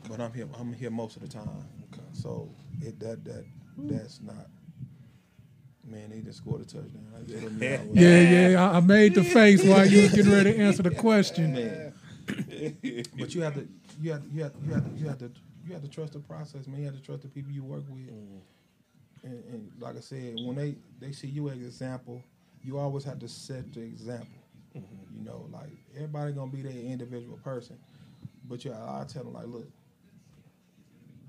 [0.08, 1.48] But I'm here I'm here most of the time.
[1.92, 2.02] Okay.
[2.12, 2.48] So
[2.80, 3.44] it that that
[3.78, 4.46] that's not.
[5.92, 7.06] Man, they just scored a touchdown.
[7.14, 8.70] I just put me Yeah, yeah.
[8.70, 11.52] I, I made the face while you was getting ready to answer the question.
[11.52, 11.92] Man.
[13.18, 13.68] but you have to
[14.00, 15.30] you have you have you have you have to
[15.66, 16.80] you have to trust the process, man.
[16.80, 18.08] You have to trust the people you work with.
[18.08, 18.38] Mm-hmm.
[19.24, 22.22] And, and like I said, when they they see you as an example,
[22.64, 24.38] you always have to set the example.
[24.74, 25.18] Mm-hmm.
[25.18, 27.76] You know, like everybody gonna be their individual person,
[28.48, 29.68] but yeah, I tell them like, look,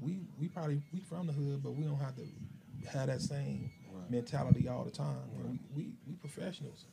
[0.02, 2.24] we we probably we from the hood, but we don't have to
[2.98, 3.70] have that same
[4.10, 5.18] mentality all the time.
[5.38, 6.86] And we, we we professionals.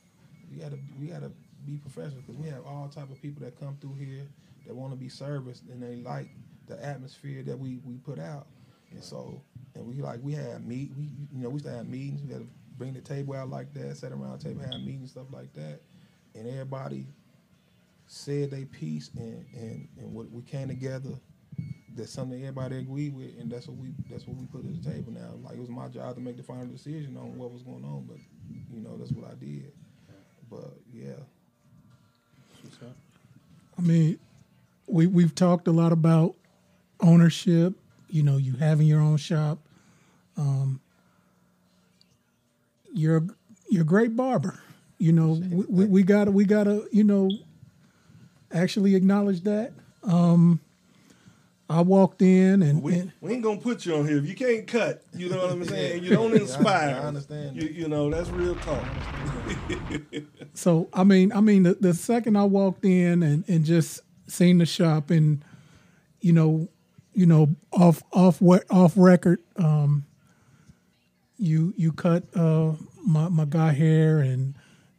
[0.51, 1.31] We gotta we gotta
[1.67, 4.27] be professional because we have all type of people that come through here
[4.67, 6.29] that want to be serviced and they like
[6.67, 8.47] the atmosphere that we we put out.
[8.91, 9.43] And so
[9.75, 12.23] and we like we had meet we you know we used to have meetings.
[12.23, 12.49] We had to
[12.79, 15.81] bring the table out like that, sit around the table, have meetings stuff like that,
[16.35, 17.07] and everybody
[18.07, 21.11] said they piece and and and what we came together.
[21.97, 24.91] That's something everybody agreed with, and that's what we that's what we put at the
[24.91, 25.33] table now.
[25.43, 28.07] Like it was my job to make the final decision on what was going on,
[28.09, 28.19] but
[28.73, 29.73] you know that's what I did.
[30.49, 31.15] But yeah,
[33.79, 34.19] I mean,
[34.87, 36.35] we we've talked a lot about
[37.01, 37.75] ownership.
[38.09, 39.59] You know, you having your own shop.
[40.37, 40.81] Um,
[42.93, 43.25] you're
[43.69, 44.61] you're a great barber.
[44.99, 47.31] You know, we, we, we gotta we gotta you know
[48.53, 49.73] actually acknowledge that.
[50.03, 50.61] Um,
[51.71, 54.35] I walked in and, We, and we ain't gonna put you on here if you
[54.35, 55.05] can't cut.
[55.15, 56.03] You know what I'm saying?
[56.03, 56.97] You don't inspire.
[56.97, 58.85] I understand You, you know that's real talk.
[60.53, 64.59] So I mean, I mean, the, the second I walked in and, and just seen
[64.59, 65.45] the shop and
[66.21, 66.69] you know,
[67.15, 70.05] you know, off off we- off record, um,
[71.39, 72.73] you you cut uh,
[73.07, 74.55] my my guy hair and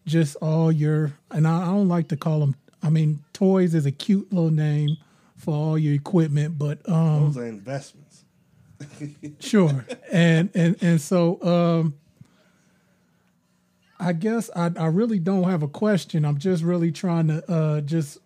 [0.06, 2.56] just all your and I, I don't like to call them.
[2.82, 4.98] I mean, toys is a cute little name
[5.42, 8.26] for all your equipment, but um, Those are investments.
[9.39, 11.94] sure and and and so um
[14.00, 17.80] i guess i i really don't have a question i'm just really trying to uh
[17.82, 18.18] just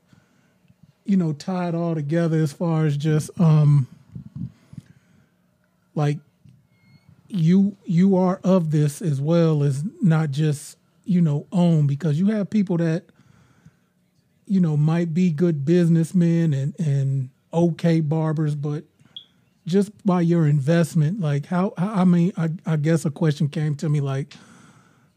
[1.04, 3.86] you know tie it all together as far as just um
[5.94, 6.20] like
[7.28, 12.28] you you are of this as well as not just you know own because you
[12.28, 13.04] have people that
[14.48, 18.84] you know might be good businessmen and and okay barbers but
[19.66, 23.90] just by your investment like how i mean I, I guess a question came to
[23.90, 24.36] me like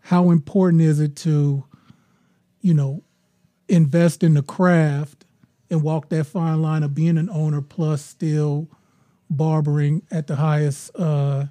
[0.01, 1.64] how important is it to
[2.61, 3.03] you know
[3.68, 5.26] invest in the craft
[5.70, 8.68] and walk that fine line of being an owner plus still
[9.31, 11.47] barbering at the highest uh,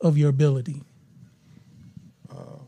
[0.00, 0.82] of your ability?
[2.30, 2.60] Uh,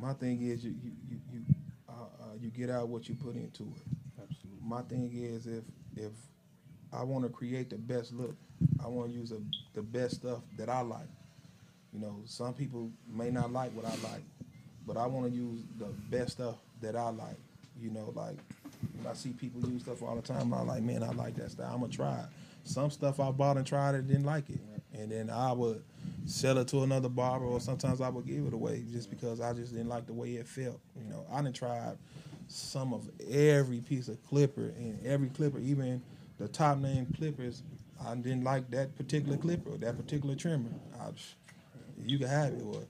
[0.00, 1.18] my thing is you you you
[2.42, 4.22] you, get out what you put into it.
[4.22, 4.60] Absolutely.
[4.62, 5.64] My thing is if
[5.96, 6.12] if
[6.92, 8.36] I want to create the best look,
[8.82, 9.40] I want to use a,
[9.74, 11.08] the best stuff that I like.
[11.92, 14.22] You know, some people may not like what I like,
[14.86, 17.36] but I want to use the best stuff that I like.
[17.80, 18.36] You know, like
[19.08, 20.52] I see people use stuff all the time.
[20.52, 21.70] I'm like, man, I like that stuff.
[21.72, 22.26] I'm gonna try it.
[22.64, 24.58] Some stuff I bought and tried it, didn't like it,
[24.92, 25.82] and then I would
[26.26, 29.52] sell it to another barber, or sometimes I would give it away just because I
[29.52, 30.80] just didn't like the way it felt.
[30.96, 31.92] You know, I didn't try
[32.48, 36.02] some of every piece of clipper and every clipper, even
[36.38, 37.62] the top name clippers.
[38.04, 40.70] I didn't like that particular clipper, or that particular trimmer.
[41.00, 41.08] I,
[42.04, 42.82] you can have it, or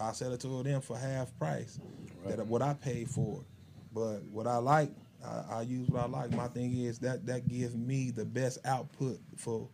[0.00, 1.78] I sell it to them for half price.
[2.24, 2.36] Right.
[2.36, 3.44] That what I paid for.
[3.92, 4.90] But what I like,
[5.24, 6.32] I, I, use what I like.
[6.32, 9.68] My thing is that that gives me the best output for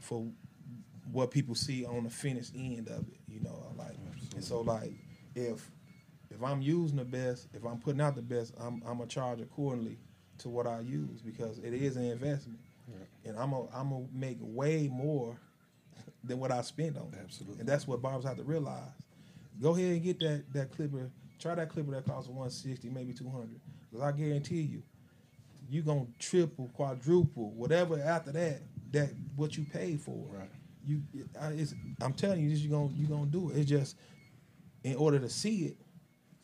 [0.00, 0.26] for
[1.10, 3.20] what people see on the finished end of it.
[3.28, 3.88] You know, like.
[3.88, 4.36] Absolutely.
[4.36, 4.92] And so like
[5.34, 5.70] if
[6.42, 9.40] if I'm using the best, if I'm putting out the best, I'm I'm gonna charge
[9.40, 9.98] accordingly
[10.38, 13.06] to what I use because it is an investment, right.
[13.24, 15.36] and I'm gonna I'm gonna make way more
[16.24, 17.14] than what I spend on.
[17.22, 18.90] Absolutely, and that's what barbers have to realize.
[19.60, 21.10] Go ahead and get that that clipper.
[21.38, 23.48] Try that clipper that costs 160, maybe 200.
[23.90, 24.82] Because I guarantee you,
[25.70, 28.62] you gonna triple, quadruple, whatever after that.
[28.90, 30.26] That what you paid for.
[30.28, 30.50] Right.
[30.84, 31.02] You,
[32.00, 33.58] I'm telling you, you gonna you gonna do it.
[33.58, 33.96] It's just
[34.82, 35.76] in order to see it,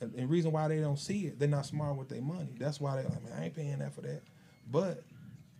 [0.01, 2.55] and the reason why they don't see it, they're not smart with their money.
[2.59, 4.23] That's why they're like, man, I ain't paying that for that.
[4.71, 5.03] But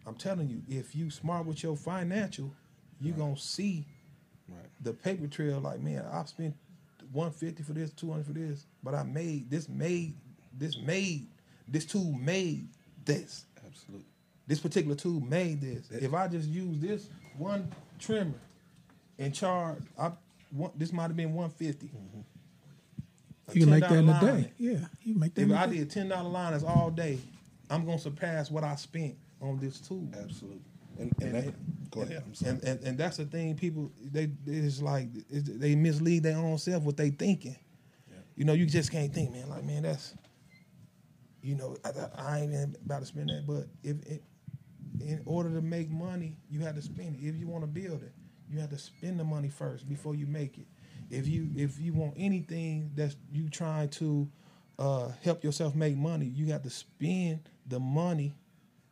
[0.07, 2.53] I'm telling you, if you smart with your financial,
[3.01, 3.19] you right.
[3.19, 3.85] gonna see
[4.49, 4.69] right.
[4.81, 5.61] the paper trail.
[5.61, 6.55] Like, man, I've spent
[7.13, 10.15] 150 for this, 200 for this, but I made this made
[10.57, 11.27] this made
[11.67, 12.69] this tool made
[13.05, 13.45] this.
[13.67, 14.07] Absolutely.
[14.47, 15.91] This particular tool made this.
[15.91, 18.41] If I just use this one trimmer
[19.19, 20.13] and charge, I
[20.77, 21.87] this might have been 150.
[21.87, 22.21] Mm-hmm.
[23.53, 24.53] You can make that in a day.
[24.59, 25.43] Yeah, you make that.
[25.43, 27.19] If I did ten dollar liners all day,
[27.71, 30.09] I'm gonna surpass what I spent on this tool.
[30.21, 30.61] Absolutely.
[30.99, 32.25] And, and, and that, go ahead.
[32.45, 33.55] And, and, and that's the thing.
[33.57, 37.57] People they it's like it's, they mislead their own self what they thinking.
[38.11, 38.17] Yeah.
[38.37, 39.49] You know, you just can't think, man.
[39.49, 40.15] Like, man, that's
[41.43, 41.91] you know, I,
[42.21, 43.47] I ain't even about to spend that.
[43.47, 44.23] But if it,
[45.01, 47.27] in order to make money, you have to spend it.
[47.27, 48.13] If you want to build it,
[48.51, 50.67] you have to spend the money first before you make it
[51.11, 54.29] if you if you want anything that's you trying to
[54.79, 58.35] uh, help yourself make money, you got to spend the money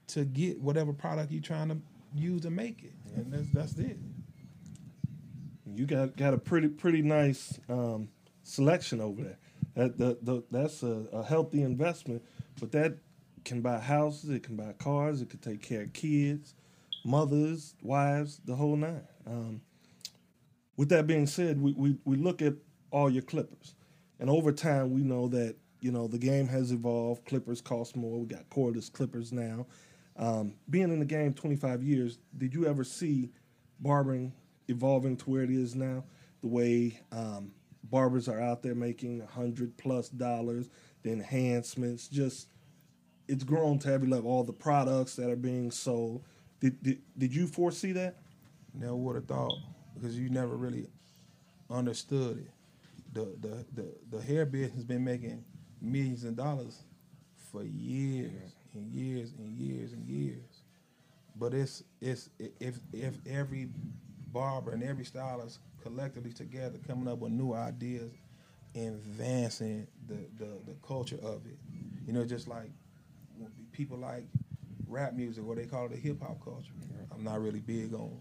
[0.08, 1.78] to get whatever product you're trying to
[2.14, 3.98] use to make it, and that's that's it.
[5.74, 8.08] You got got a pretty pretty nice um,
[8.42, 9.38] selection over there.
[9.74, 12.22] That the, the, that's a, a healthy investment,
[12.58, 12.96] but that
[13.44, 16.54] can buy houses, it can buy cars, it can take care of kids,
[17.04, 19.06] mothers, wives, the whole nine.
[19.26, 19.60] Um,
[20.76, 22.54] with that being said, we, we, we look at
[22.90, 23.74] all your clippers.
[24.20, 27.26] And over time, we know that, you know, the game has evolved.
[27.26, 28.20] Clippers cost more.
[28.20, 29.66] We got cordless clippers now.
[30.16, 33.30] Um, being in the game 25 years, did you ever see
[33.80, 34.32] barbering
[34.68, 36.04] evolving to where it is now?
[36.40, 37.52] The way um,
[37.84, 40.70] barbers are out there making 100 plus dollars,
[41.02, 42.48] the enhancements, just
[43.28, 44.30] it's grown to every level.
[44.30, 46.24] All the products that are being sold.
[46.60, 48.16] Did, did, did you foresee that?
[48.72, 49.58] Never would have thought
[49.96, 50.86] because you never really
[51.70, 52.50] understood it.
[53.14, 55.44] The the the, the hair business has been making
[55.80, 56.82] millions of dollars
[57.52, 60.62] for years and years and years and years.
[61.36, 62.30] But it's it's
[62.60, 63.68] if if every
[64.32, 68.12] barber and every stylist collectively together coming up with new ideas,
[68.74, 71.58] advancing the, the, the culture of it.
[72.06, 72.70] You know, just like
[73.72, 74.24] people like
[74.88, 76.72] rap music, or they call it the hip hop culture.
[77.14, 78.20] I'm not really big on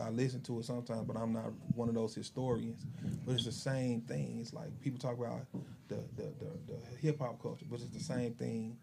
[0.00, 2.84] I listen to it sometimes, but I'm not one of those historians.
[3.24, 4.38] But it's the same thing.
[4.40, 5.46] It's like people talk about
[5.88, 8.76] the the, the, the hip hop culture, but it's the same thing.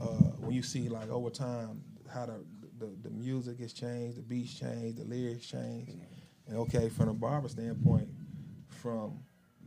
[0.00, 1.82] Uh, when you see like over time
[2.12, 2.40] how the,
[2.78, 5.90] the, the music has changed, the beats change, the lyrics change,
[6.46, 8.08] and okay, from a barber standpoint,
[8.68, 9.18] from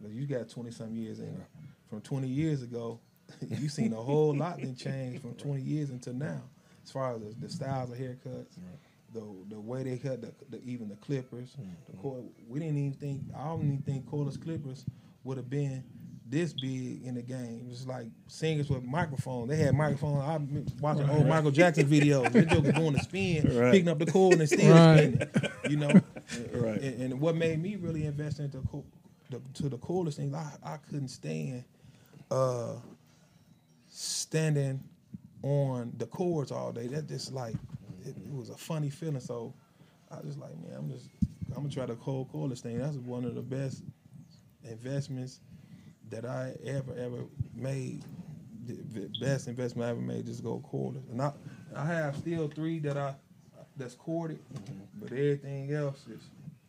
[0.10, 1.42] you got twenty some years in,
[1.90, 3.00] from twenty years ago,
[3.48, 6.42] you've seen a whole lot that changed from twenty years until now,
[6.84, 8.58] as far as the, the styles of haircuts.
[8.58, 11.56] Right the the way they cut the, the even the clippers.
[11.60, 11.92] Mm-hmm.
[11.92, 14.86] The cord, we didn't even think I don't even think cordless clippers
[15.24, 15.84] would have been
[16.32, 17.64] this big in the game.
[17.66, 19.50] It was like singers with microphones.
[19.50, 20.22] They had microphones.
[20.22, 20.40] I
[20.80, 21.18] watching right.
[21.18, 22.32] old Michael Jackson videos.
[22.32, 23.72] They just doing the spin, right.
[23.72, 25.14] picking up the cord and still right.
[25.14, 25.52] spinning.
[25.70, 25.88] You know,
[26.54, 26.82] right.
[26.82, 28.64] And, and, what made me really invest into
[29.30, 31.66] the, to the coolest things, I, I couldn't stand
[32.32, 32.76] uh,
[33.90, 34.82] standing
[35.44, 36.88] on the cords all day.
[36.88, 37.56] That just like
[38.06, 39.20] it, it, was a funny feeling.
[39.20, 39.54] So
[40.10, 41.10] I was just like, man, I'm just
[41.50, 42.80] I'm gonna try to cold call this thing.
[42.80, 43.84] That's one of the best
[44.64, 45.42] investments
[46.10, 47.26] that I ever ever
[47.56, 48.04] made.
[48.68, 50.26] The best investment I ever made.
[50.26, 51.32] Just go cordless, and I
[51.76, 53.16] I have still three that I
[53.78, 54.80] that's corded, mm-hmm.
[55.02, 56.22] but everything else is.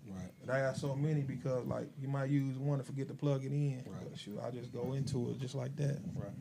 [0.09, 0.31] Right.
[0.45, 3.45] But I got so many because like you might use one and forget to plug
[3.45, 3.83] it in.
[3.87, 4.11] Right.
[4.11, 6.01] But shoot, I just go into it just like that.
[6.15, 6.33] Right.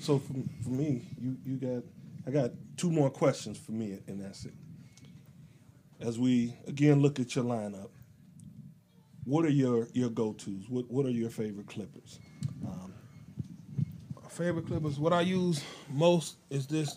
[0.00, 1.82] So for, for me, you you got
[2.26, 4.54] I got two more questions for me, and that's it.
[6.00, 7.90] As we again look at your lineup,
[9.24, 10.68] what are your your go tos?
[10.68, 12.18] What what are your favorite Clippers?
[12.66, 12.94] Um,
[14.34, 14.98] favorite clippers.
[14.98, 16.96] What I use most is this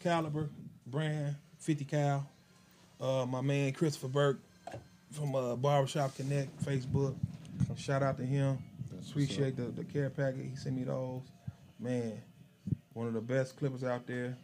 [0.00, 0.48] caliber
[0.86, 2.28] brand 50 cal.
[3.00, 4.40] Uh, my man Christopher Burke
[5.12, 7.14] from uh, Barbershop Connect Facebook.
[7.76, 8.58] Shout out to him.
[8.90, 10.44] That's Appreciate the, the care packet.
[10.50, 11.22] He sent me those.
[11.78, 12.20] Man,
[12.94, 14.36] one of the best clippers out there.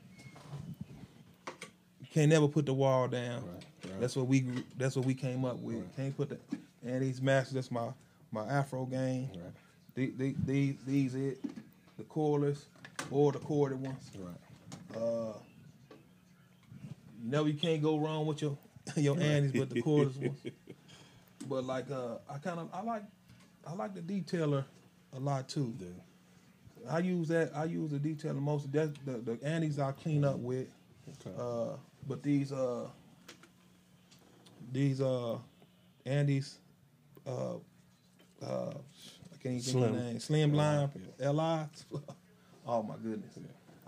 [2.01, 3.43] You can't never put the Wahl down.
[3.45, 4.01] Right, right.
[4.01, 5.77] That's what we that's what we came up with.
[5.77, 5.97] Right.
[5.97, 6.39] Can't put the
[6.85, 7.55] and these masters.
[7.55, 7.89] That's my
[8.33, 9.29] my Afro game.
[9.35, 9.53] right.
[9.95, 11.39] The- the- These these it
[11.97, 12.65] the cordless
[13.11, 14.11] or the corded ones.
[14.19, 15.01] Right.
[15.01, 15.33] Uh,
[17.23, 18.57] you know you can't go wrong with your
[18.97, 20.39] your Andis, but the cordless ones.
[21.49, 23.03] But like uh, I kind of I like
[23.67, 24.65] I like the detailer
[25.13, 25.73] a lot too.
[25.79, 25.87] Yeah.
[26.91, 27.51] I use that.
[27.55, 28.71] I use the detailer most.
[28.73, 30.69] That the the Andis I clean up with.
[31.27, 31.37] Okay.
[31.39, 31.77] Uh,
[32.09, 32.87] but these uh
[34.73, 35.39] these uh
[36.05, 36.55] Andis
[37.27, 37.55] uh
[38.43, 40.21] uh I can't even think of the name.
[40.21, 41.31] Slim Line Yeah.
[41.31, 41.67] LI.
[42.67, 43.39] oh my goodness.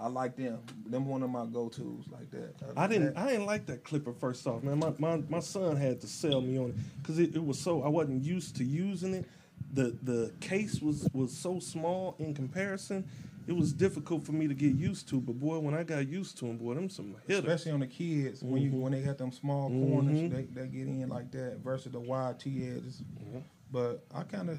[0.00, 0.60] I like them.
[0.86, 2.54] Them one of my go tos like that.
[2.76, 3.14] I didn't.
[3.14, 4.78] That- I didn't like that clipper first off, man.
[4.78, 7.82] My my, my son had to sell me on it because it, it was so.
[7.82, 9.24] I wasn't used to using it.
[9.72, 13.04] The the case was was so small in comparison.
[13.46, 15.20] It was difficult for me to get used to.
[15.20, 17.44] But boy, when I got used to them, boy, them some hitters.
[17.44, 18.80] Especially on the kids when you Mhm.
[18.80, 20.30] when they got them small corners, Mhm.
[20.30, 23.02] they, they get in like that versus the wide T edges.
[23.22, 23.42] Mhm.
[23.72, 24.58] But I kind of,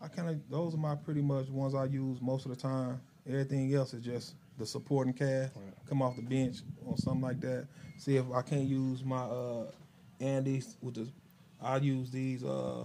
[0.00, 3.00] I kind of those are my pretty much ones I use most of the time.
[3.26, 5.54] Everything else is just the supporting cast.
[5.56, 5.86] Right.
[5.86, 7.66] Come off the bench or something like that.
[7.98, 9.70] See if I can't use my uh
[10.20, 11.08] Andis with the,
[11.60, 12.84] I use these uh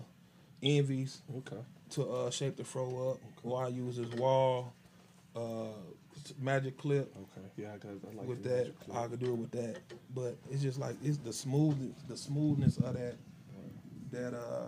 [0.66, 1.61] envies Okay.
[1.91, 4.74] to uh shape the fro up, or I use this Wahl
[5.36, 5.68] uh
[6.39, 7.47] magic clip Okay.
[7.57, 7.91] Yeah, I got.
[8.11, 8.74] I like with that.
[8.93, 9.78] I could do it with that,
[10.13, 13.16] but it's just like it's the smooth, the smoothness of that,
[14.11, 14.68] that uh,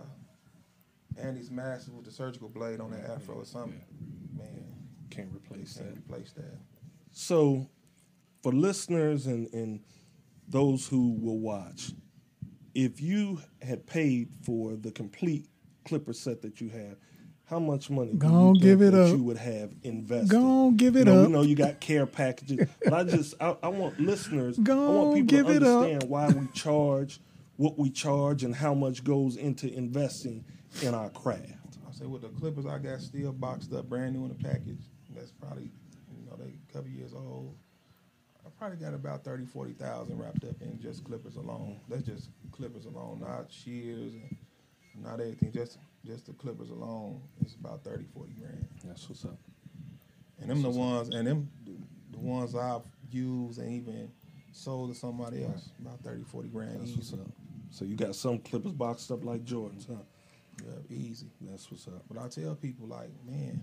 [1.20, 3.80] Andis master with the surgical blade on that afro or something.
[4.36, 4.64] Man,
[5.10, 5.98] Can't replace can't that.
[5.98, 6.58] replace that.
[7.10, 7.68] So,
[8.42, 9.80] for listeners and, and
[10.48, 11.92] those who will watch,
[12.74, 15.46] if you had paid for the complete
[15.88, 16.96] Clipper set that you have,
[17.44, 19.16] how much money do Go you think give it that up.
[19.16, 20.30] you would have invested?
[20.30, 21.26] Go on, give You it know, up.
[21.28, 24.90] We know you got care packages, but I just I, I want listeners, Go I
[24.94, 25.82] want on, people give to it up.
[25.84, 27.20] understand why we charge
[27.56, 30.44] what we charge and how much goes into investing
[30.82, 31.78] in our craft.
[31.88, 34.78] I say with the Clippers, I got still boxed up, brand new in the package.
[35.16, 37.56] That's probably, you know, they a couple years old.
[38.46, 41.80] I probably got about 30, 40,000 wrapped up in just Clippers alone.
[41.88, 44.36] That's just Clippers alone, not shears and
[45.02, 45.52] not everything.
[45.52, 48.68] Just just the Clippers alone is about 30, 40 grand.
[48.84, 49.38] That's what's up.
[50.40, 51.50] And them the ones, and them
[52.10, 54.10] the ones I've used and even
[54.52, 57.28] sold to somebody else, about 30, 40 grand That's what's up.
[57.70, 60.02] So you got some Clippers boxed up like Jordans, huh?
[60.64, 61.26] Yeah, easy.
[61.40, 62.02] That's what's up.
[62.10, 63.60] But I tell people like, man,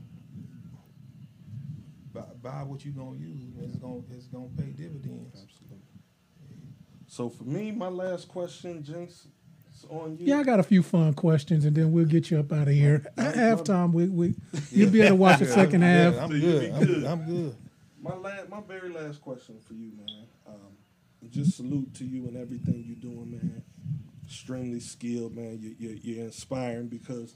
[2.13, 3.55] buy, buy what you gonna use.
[3.57, 5.43] and It's gonna it's gonna pay dividends.
[5.43, 5.79] Absolutely.
[7.07, 9.27] So for me, my last question, Jinx, is
[9.89, 10.27] on you.
[10.27, 12.73] Yeah, I got a few fun questions, and then we'll get you up out of
[12.73, 13.05] here.
[13.17, 14.35] My- At my- halftime, we, we
[14.71, 16.15] you'll be able to watch the second Yeah, half.
[16.23, 16.71] I'm So good.
[16.73, 17.03] I'm, good.
[17.05, 17.55] I'm good.
[18.01, 20.25] My la- my very last question for you, man.
[20.47, 23.63] Um, just salute to you and everything you're doing, man.
[24.25, 25.59] Extremely skilled, man.
[25.61, 27.35] You, you, you're inspiring because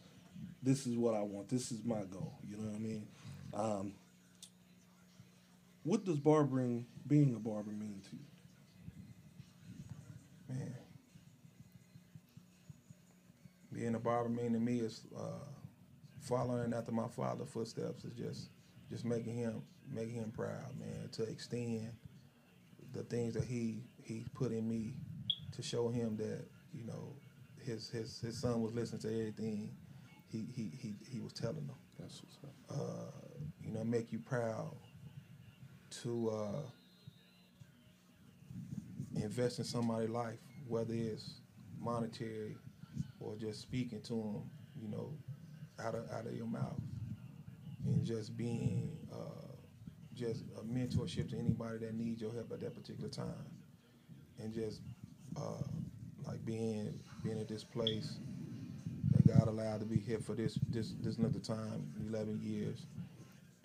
[0.61, 1.49] this is what I want.
[1.49, 2.33] This is my goal.
[2.47, 3.07] You know what I mean?
[3.53, 3.93] Um,
[5.83, 8.21] what does barbering, being a barber, mean to you?
[10.55, 10.73] Man.
[13.79, 15.47] Being a barber mean to me is uh,
[16.19, 18.49] following after my father's footsteps is just
[18.89, 21.93] just making him making him proud, man, to extend
[22.91, 24.95] the things that he he put in me
[25.53, 27.15] to show him that, you know,
[27.63, 29.71] his his his son was listening to everything
[30.27, 31.77] he he he, he was telling them.
[31.97, 32.81] That's what's up.
[32.81, 34.75] Uh, you know, make you proud
[36.01, 36.61] to uh,
[39.15, 41.39] invest in somebody's life, whether it's
[41.79, 42.57] monetary
[43.19, 44.49] or just speaking to them,
[44.81, 45.11] you know,
[45.83, 46.79] out of out of your mouth,
[47.85, 49.47] and just being uh,
[50.13, 53.45] just a mentorship to anybody that needs your help at that particular time,
[54.39, 54.81] and just
[55.37, 55.63] uh,
[56.25, 58.17] like being being at this place
[59.11, 62.85] that God allowed to be here for this this this another time, eleven years,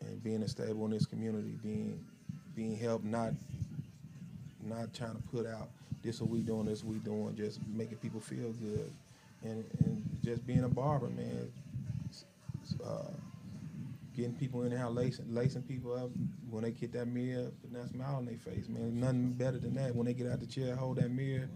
[0.00, 2.04] and being a stable in this community, being
[2.54, 3.32] being helped not
[4.62, 5.68] not trying to put out
[6.02, 8.90] this what we doing, this what we doing, just making people feel good,
[9.44, 11.52] and and just being a barber, man.
[12.84, 13.12] Uh,
[14.14, 16.10] getting people in there, lacing, lacing people up
[16.48, 19.00] when they get that mirror, putting that smile on their face, man.
[19.00, 19.94] Nothing better than that.
[19.94, 21.48] When they get out the chair, hold that mirror,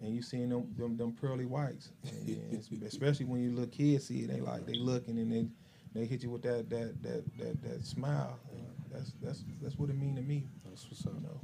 [0.00, 1.90] and you seeing them them, them pearly whites.
[2.04, 5.46] And especially when you look kids see it, they like they looking and they
[5.94, 8.38] they hit you with that that that that, that smile.
[8.52, 10.44] And that's that's that's what it mean to me.
[10.64, 11.12] That's what's up.
[11.14, 11.40] You know.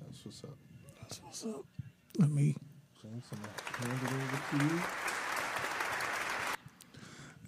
[0.00, 0.56] That's what's up.
[1.00, 1.64] That's what's up.
[2.18, 2.56] Let me.
[3.02, 4.82] James, I'm gonna hand it over to you.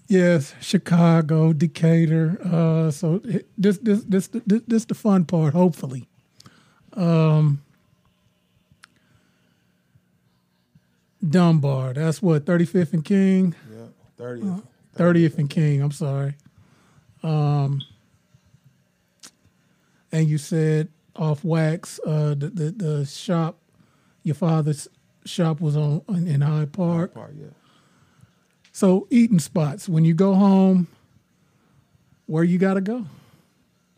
[0.08, 2.38] Yes, Chicago, Decatur.
[2.44, 5.52] Uh, so it- this, this, this, this, this, the fun part.
[5.54, 6.06] Hopefully,
[6.92, 7.60] um,
[11.28, 11.94] Dunbar.
[11.94, 13.86] That's what 35th and King, Yeah,
[14.16, 14.62] thirtieth.
[14.96, 15.82] 30th and King.
[15.82, 16.34] I'm sorry.
[17.22, 17.82] Um,
[20.12, 21.98] and you said off wax.
[22.06, 23.58] Uh, the, the the shop,
[24.22, 24.86] your father's
[25.24, 27.14] shop was on in Hyde Park.
[27.14, 27.46] Part, yeah.
[28.76, 30.86] So eating spots when you go home,
[32.26, 33.06] where you gotta go?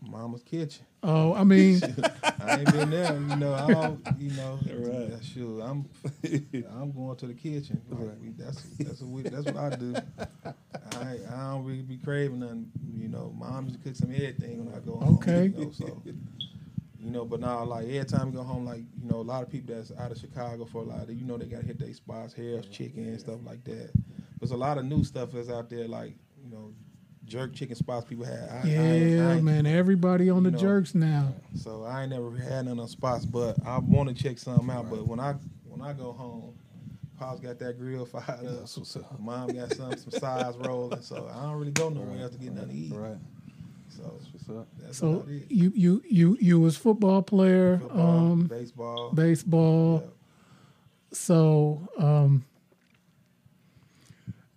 [0.01, 0.87] Mama's kitchen.
[1.03, 1.81] Oh, I mean,
[2.22, 3.55] I ain't been there, you know.
[3.55, 4.61] I don't, you know.
[4.68, 5.11] Right.
[5.11, 5.24] Right.
[5.24, 5.85] Sure, I'm.
[6.70, 7.83] I'm going to the kitchen.
[7.91, 9.97] Like, we, that's that's what we, that's what I do.
[10.93, 12.70] I I don't really be craving nothing.
[12.95, 15.16] You know, mom used to cook some everything when I go home.
[15.16, 15.53] Okay.
[15.59, 16.03] You know, so.
[17.01, 19.43] You know, but now like every time we go home, like you know, a lot
[19.43, 21.81] of people that's out of Chicago for a lot of, you know, they gotta hit
[21.81, 23.91] their spots, Harold's Chicken and stuff like that.
[24.41, 26.14] There's a lot of new stuff that's out there, like
[26.45, 26.72] you know,
[27.24, 28.49] jerk chicken spots people had.
[28.51, 30.59] I, I, ain't- I yeah, man, everybody on the know.
[30.59, 31.32] jerks now.
[31.57, 34.89] so I ain't never had none of spots, but I want to check something out.
[34.91, 35.34] But when I
[35.68, 36.55] when I go home,
[37.18, 39.20] Pop's got that grill fired up.
[39.20, 42.53] Mom got some some sides rolling, so I don't really go nowhere else to get
[42.55, 42.93] nothing to eat.
[42.95, 43.16] Right.
[43.89, 44.68] So That's what's up.
[44.78, 50.03] that's So you you you you was football player, Football, um, baseball, baseball.
[50.05, 50.11] yeah.
[51.12, 52.45] So um,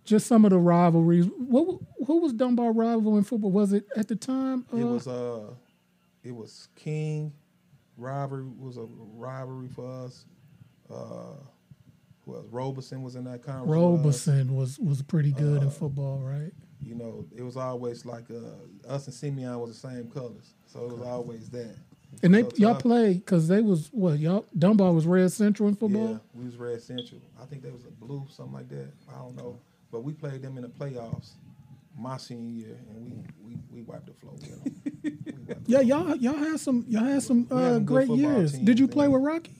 [0.04, 1.26] just some of the rivalries.
[1.38, 3.50] What who was Dunbar rival in football?
[3.50, 4.64] Was it at the time?
[4.72, 5.54] It uh, was uh,
[6.24, 7.32] it was King.
[7.96, 10.24] Rivalry was a rivalry for us.
[10.90, 11.34] Uh,
[12.24, 12.46] who else?
[12.50, 13.70] Robeson was in that conference.
[13.70, 16.52] Robeson was was pretty good Uh, in football, right?
[16.84, 20.84] You know, it was always like uh, us and Simeon was the same colors, so
[20.84, 21.76] it was always that.
[22.22, 22.82] And they So y'all tough.
[22.82, 26.10] played because they was what y'all Dunbar was Red Central in football.
[26.12, 27.20] Yeah, we was Red Central.
[27.40, 28.88] I think that was a blue, something like that.
[29.14, 29.58] I don't know,
[29.92, 31.32] but we played them in the playoffs
[31.96, 33.12] my senior year, and we
[33.44, 35.18] we, we wiped the floor with them.
[35.46, 38.52] The Yeah, y'all y'all had some y'all had some had uh, some great years.
[38.52, 39.52] Did you play with Rocky?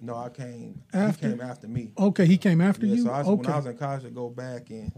[0.00, 0.82] No, I came.
[0.92, 1.26] After?
[1.28, 1.92] He came after me.
[1.98, 3.04] Okay, he came after Yeah, you.
[3.04, 4.92] so I, okay, when I was in college, I go back and,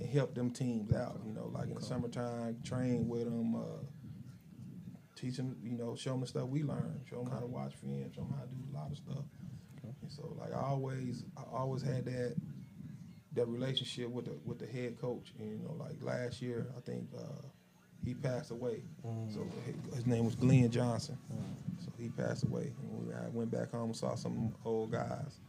[0.00, 1.20] and help them teams out.
[1.26, 3.60] You know, like in the summertime, train with them, uh,
[5.16, 5.56] teach them.
[5.62, 7.00] You know, show them the stuff we learned.
[7.08, 8.10] Show them how to watch film.
[8.14, 9.24] Show them how to do a lot of stuff.
[9.84, 12.36] And so, like, I always, I always had that
[13.34, 15.32] that relationship with the with the head coach.
[15.38, 17.46] And, you know, like last year, I think uh,
[18.04, 18.82] he passed away.
[19.32, 19.46] So
[19.94, 21.18] his- name was Glenn Johnson.
[21.84, 22.72] So he passed away.
[22.82, 25.40] And we, I went back home and saw some old guys.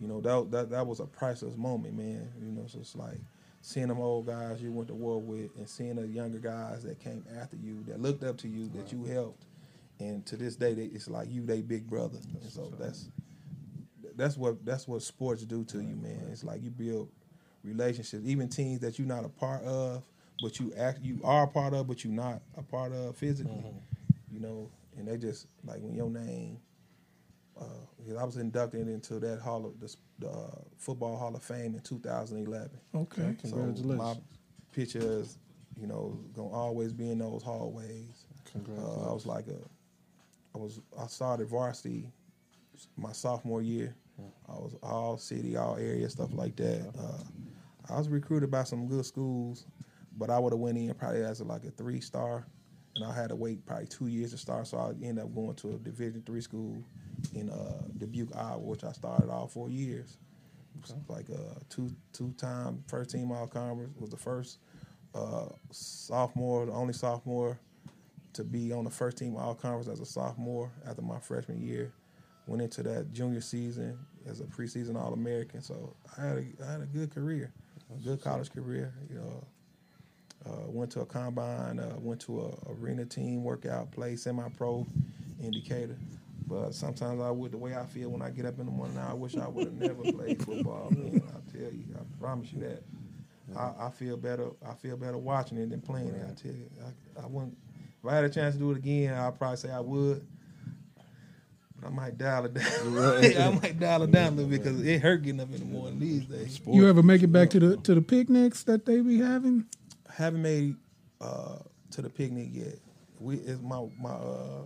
[0.00, 2.28] You know, that, that that was a priceless moment, man.
[2.40, 3.18] You know, so it's like
[3.60, 7.00] seeing them old guys you went to war with and seeing the younger guys that
[7.00, 9.44] came after you, that looked up to you, that you helped.
[10.00, 12.18] And to this day, they, it's like you, they big brother.
[12.40, 13.10] And so that's
[14.14, 16.28] that's what that's what sports do to you, man.
[16.30, 17.10] It's like you build
[17.68, 20.02] relationships, even teams that you're not a part of,
[20.42, 23.64] but you act you are a part of, but you're not a part of physically.
[24.30, 26.58] You know, and they just like when your name.
[27.60, 31.74] Uh, I was inducted into that hall of the, the uh, football Hall of Fame
[31.74, 32.70] in 2011.
[32.94, 33.34] okay.
[33.42, 33.98] So Congratulations.
[33.98, 34.14] my
[34.72, 35.38] picture is,
[35.76, 38.26] you know, gonna always be in those hallways.
[38.52, 39.02] Congratulations.
[39.02, 39.58] Uh, I was like a,
[40.54, 42.12] I was I started varsity
[42.96, 43.94] my sophomore year.
[44.48, 46.92] I was all city, all area stuff like that.
[46.98, 47.22] Uh,
[47.90, 49.66] I was recruited by some good schools,
[50.16, 52.46] but I would have went in probably as a, like a three star,
[52.96, 54.66] and I had to wait probably two years to start.
[54.66, 56.82] So I ended up going to a Division three school
[57.34, 60.18] in uh, Dubuque, Iowa, which I started all four years.
[60.76, 63.96] It was like a two two time first team all conference.
[63.98, 64.58] Was the first
[65.14, 67.58] uh, sophomore, the only sophomore
[68.34, 71.92] to be on the first team all conference as a sophomore after my freshman year.
[72.46, 75.60] Went into that junior season as a preseason All American.
[75.60, 77.52] So I had a, I had a good career,
[78.04, 78.94] good college career.
[79.10, 79.44] You know,
[80.46, 84.86] uh, went to a combine, uh, went to a arena team workout, played semi pro
[85.40, 85.98] in Decatur.
[86.46, 88.96] But sometimes I would the way I feel when I get up in the morning.
[88.98, 90.90] I wish I would have never played football.
[90.90, 92.82] Man, I tell you, I promise you that.
[93.56, 94.50] I, I feel better.
[94.66, 96.26] I feel better watching it than playing it.
[96.26, 97.56] I tell you, I, I wouldn't.
[98.02, 100.26] If I had a chance to do it again, I'd probably say I would.
[101.84, 102.64] I might dial it down.
[102.98, 105.64] I might dial it down a little bit because it hurt getting up in the
[105.64, 106.60] morning these days.
[106.66, 109.66] You ever make it back to the to the picnics that they be having?
[110.10, 110.74] haven't made
[111.20, 111.58] uh,
[111.92, 112.74] to the picnic yet.
[113.20, 114.62] We it's my my uh,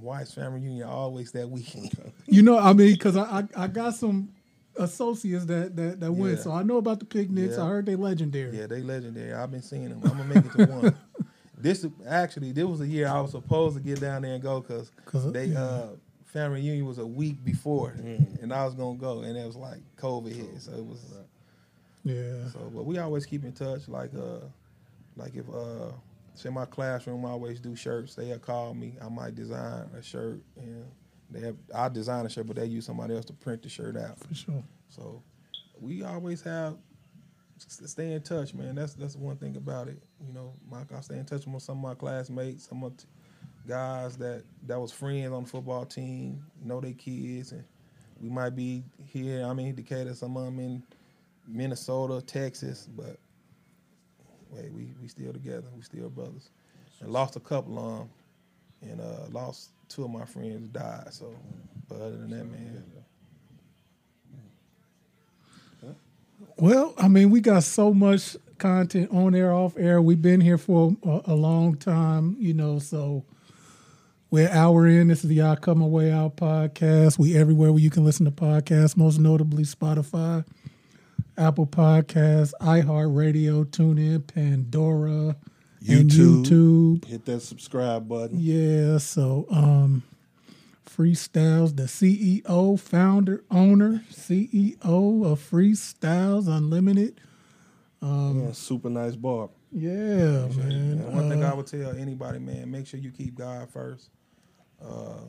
[0.00, 1.90] wife's family reunion always that weekend.
[2.26, 4.30] You know, I mean, because I, I I got some
[4.76, 6.42] associates that that, that went, Yeah.
[6.42, 7.56] so I know about the picnics.
[7.56, 7.64] Yeah.
[7.64, 8.56] I heard they legendary.
[8.56, 9.34] yeah, they legendary.
[9.34, 10.00] I've been seeing them.
[10.04, 10.96] I'm gonna make it to one.
[11.58, 14.42] This is- actually this was a year I was supposed to get down there and
[14.42, 14.90] go because
[15.32, 15.60] they yeah.
[15.62, 15.88] uh,
[16.32, 19.80] family reunion was a week before, and I was gonna go, and it was like
[19.96, 21.04] COVID hit, so it was.
[22.04, 22.48] Yeah.
[22.52, 23.86] So, but we always keep in touch.
[23.86, 24.46] Like, uh,
[25.16, 25.92] like if uh,
[26.34, 28.94] say my classroom I always do shirts, they'll call me.
[29.00, 30.86] I might design a shirt, and
[31.30, 33.96] they have I design a shirt, but they use somebody else to print the shirt
[33.96, 34.18] out.
[34.18, 34.64] For sure.
[34.88, 35.22] So,
[35.80, 36.76] we always have
[37.58, 38.74] stay in touch, man.
[38.74, 40.02] That's that's one thing about it.
[40.26, 43.04] You know, my, I stay in touch with some of my classmates, some of the
[43.66, 47.64] guys that that was friends on the football team, know their kids, and
[48.20, 49.44] we might be here.
[49.44, 50.82] I'm in Decatur, some of them in
[51.46, 53.18] Minnesota, Texas, but
[54.50, 55.66] wait, we we still together.
[55.74, 56.50] We still brothers.
[57.00, 58.10] And lost a couple of them,
[58.82, 61.08] and uh, lost two of my friends died.
[61.10, 61.34] So,
[61.88, 62.84] but other than that, man,
[66.58, 70.00] Well, I mean, we got so much content on air, off air.
[70.00, 73.24] We've been here for a, a long time, you know, so
[74.32, 75.08] we're hour in.
[75.08, 77.18] This is the I Come Away Out podcast.
[77.18, 80.46] We everywhere where you can listen to podcasts, most notably Spotify,
[81.36, 85.36] Apple Podcasts, iHeartRadio, TuneIn, Pandora,
[85.86, 86.46] and YouTube.
[86.46, 87.04] YouTube.
[87.04, 88.38] Hit that subscribe button.
[88.40, 90.02] Yeah, so um
[90.88, 97.20] Freestyles, the CEO, founder, owner, CEO of Freestyles Unlimited.
[98.00, 99.50] Yeah, super nice bar.
[99.70, 99.90] Yeah,
[100.44, 101.12] And man.
[101.12, 104.10] one thing Uh, I would tell anybody, man, make sure you keep God first.
[104.84, 105.20] Uh,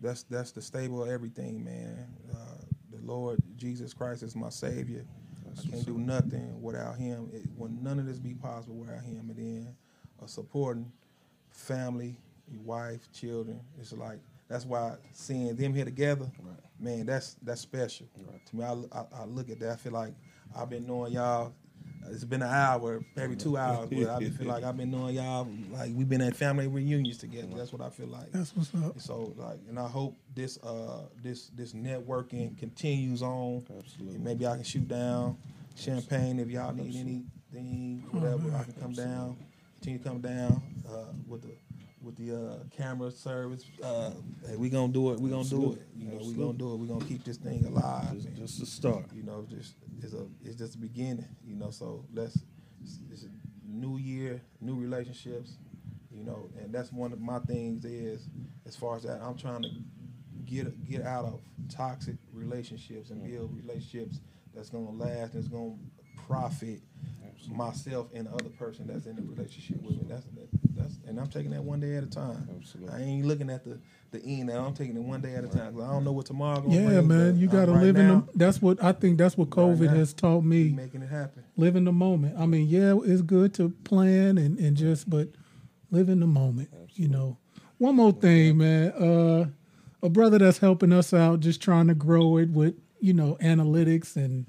[0.00, 2.06] that's that's the stable of everything, man.
[2.32, 5.04] Uh, the Lord Jesus Christ is my Savior.
[5.46, 7.30] I can't do nothing without Him.
[7.32, 9.76] It, when none of this be possible without Him, and then
[10.22, 10.90] a supporting
[11.50, 12.16] family,
[12.50, 13.60] your wife, children.
[13.80, 14.18] It's like
[14.48, 16.30] that's why seeing them here together,
[16.78, 18.06] man, that's that's special.
[18.46, 19.72] To me, I, I, I look at that.
[19.72, 20.14] I feel like
[20.56, 21.52] I've been knowing y'all.
[22.10, 25.48] It's been an hour, maybe two hours, but I feel like I've been knowing y'all.
[25.70, 27.48] Like we've been at family reunions together.
[27.56, 28.32] That's what I feel like.
[28.32, 29.00] that's what's up.
[29.00, 33.64] So like, and I hope this uh this this networking continues on.
[33.78, 34.18] Absolutely.
[34.18, 35.36] Maybe I can shoot down
[35.76, 38.54] champagne if y'all need anything, whatever.
[38.56, 39.36] I can come down,
[39.74, 41.50] continue to come down uh, with the
[42.02, 43.64] with the uh, camera service.
[43.82, 44.10] Uh,
[44.46, 45.20] hey, we gonna do it.
[45.20, 45.82] We gonna do it.
[45.96, 46.76] You know, we gonna do it.
[46.76, 48.14] We gonna keep this thing alive.
[48.14, 49.06] Just, and, just to start.
[49.14, 51.28] you know, just it's a it's just the beginning.
[51.44, 52.38] You know, so let's
[52.82, 53.28] it's, it's a
[53.66, 55.56] new year, new relationships.
[56.10, 58.28] You know, and that's one of my things is
[58.66, 59.70] as far as that I'm trying to
[60.44, 64.20] get get out of toxic relationships and build relationships
[64.54, 65.74] that's gonna last and it's gonna
[66.26, 66.80] profit
[67.48, 70.04] myself and the other person that's in the relationship with me.
[70.08, 72.48] That's that, that's and I'm taking that one day at a time.
[72.56, 72.94] Absolutely.
[72.94, 73.78] I ain't looking at the
[74.12, 74.46] the end.
[74.48, 75.74] Now I'm taking it one day at a time.
[75.74, 76.74] 'cause I don't know what tomorrow gonna be.
[76.76, 77.08] Yeah, bring.
[77.08, 77.38] man.
[77.38, 79.86] You gotta right live in now, the that's what I think that's what Right COVID
[79.86, 79.94] now.
[79.96, 80.70] has taught me.
[80.70, 81.42] making it happen.
[81.56, 82.36] Live in the moment.
[82.38, 85.28] I mean, yeah, it's good to plan and, and just but
[85.90, 86.68] live in the moment.
[86.94, 87.38] You know.
[87.78, 88.92] One more thing, man.
[88.92, 89.46] Uh
[90.02, 94.14] a brother that's helping us out, just trying to grow it with, you know, analytics
[94.14, 94.46] and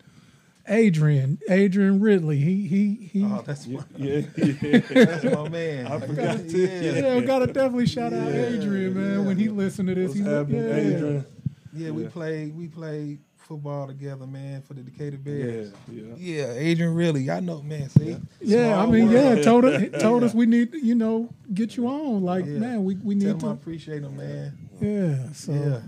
[0.69, 2.37] Adrian, Adrian Ridley.
[2.37, 4.79] He he he Oh, that's my, Yeah, yeah.
[5.05, 5.87] that's my man.
[5.87, 6.91] I forgot to- yeah.
[7.15, 9.25] Yeah, gotta definitely shout out Adrian, man.
[9.25, 10.75] When he listened to this, What's he's like, happening, yeah.
[10.75, 11.25] Adrian?
[11.73, 12.09] Yeah, we Yeah.
[12.09, 15.71] played we played football together, man, for the Decatur Bears.
[15.89, 16.03] yeah.
[16.17, 17.31] Yeah, Adrian Ridley.
[17.31, 17.87] I know, man.
[17.89, 19.37] See, Yeah, I mean, world.
[19.37, 22.23] yeah, told us, told us we need, you know, get you on.
[22.23, 22.57] Like, Yeah.
[22.59, 23.49] man, we, we Tell need him I to.
[23.51, 24.57] appreciate him, man.
[24.81, 25.79] Yeah, so Yeah,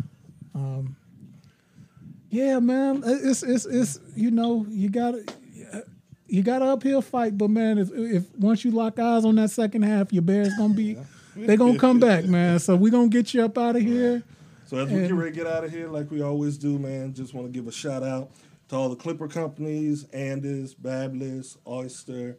[0.55, 0.95] um,
[2.29, 5.23] yeah, man, uh, it's it's it's you know you gotta
[5.73, 5.79] uh,
[6.27, 9.49] you got to uphill fight, but man, if, if once you lock eyes on that
[9.49, 10.97] second half, your Bears gonna be
[11.35, 12.59] they gonna come back, man.
[12.59, 14.23] So we gonna get you up out of here.
[14.65, 17.13] So as we get ready to get out of here, like we always do, man,
[17.13, 18.29] just want to give a shout out
[18.67, 22.37] to all the Clipper companies, Andis, Babyliss, Oster,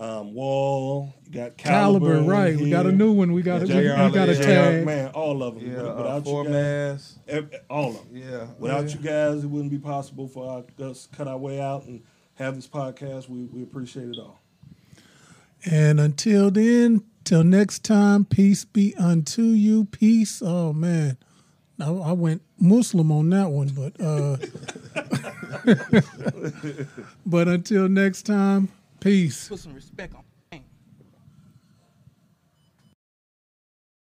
[0.00, 1.14] um, Wahl.
[1.26, 2.56] You got Caliber, Caliber, in right?
[2.56, 3.32] We got a new one.
[3.32, 4.86] We got a we, JR we got a tag.
[4.86, 5.70] Man, all of them.
[5.70, 5.82] yeah.
[5.82, 7.18] Uh, Without four you guys, mass.
[7.28, 8.16] ev- all of them.
[8.16, 8.46] Yeah.
[8.58, 8.96] Without yeah.
[8.96, 12.02] you guys, it wouldn't be possible for our, us to cut our way out and
[12.34, 13.28] have this podcast.
[13.28, 14.40] We, we appreciate it all.
[15.70, 19.84] And until then, till next time, peace be unto you.
[19.84, 20.40] Peace.
[20.42, 21.18] Oh man,
[21.78, 24.38] I, I went Muslim on that one, but uh,
[27.26, 28.70] but until next time,
[29.00, 29.48] peace.
[29.48, 30.22] Put some respect on.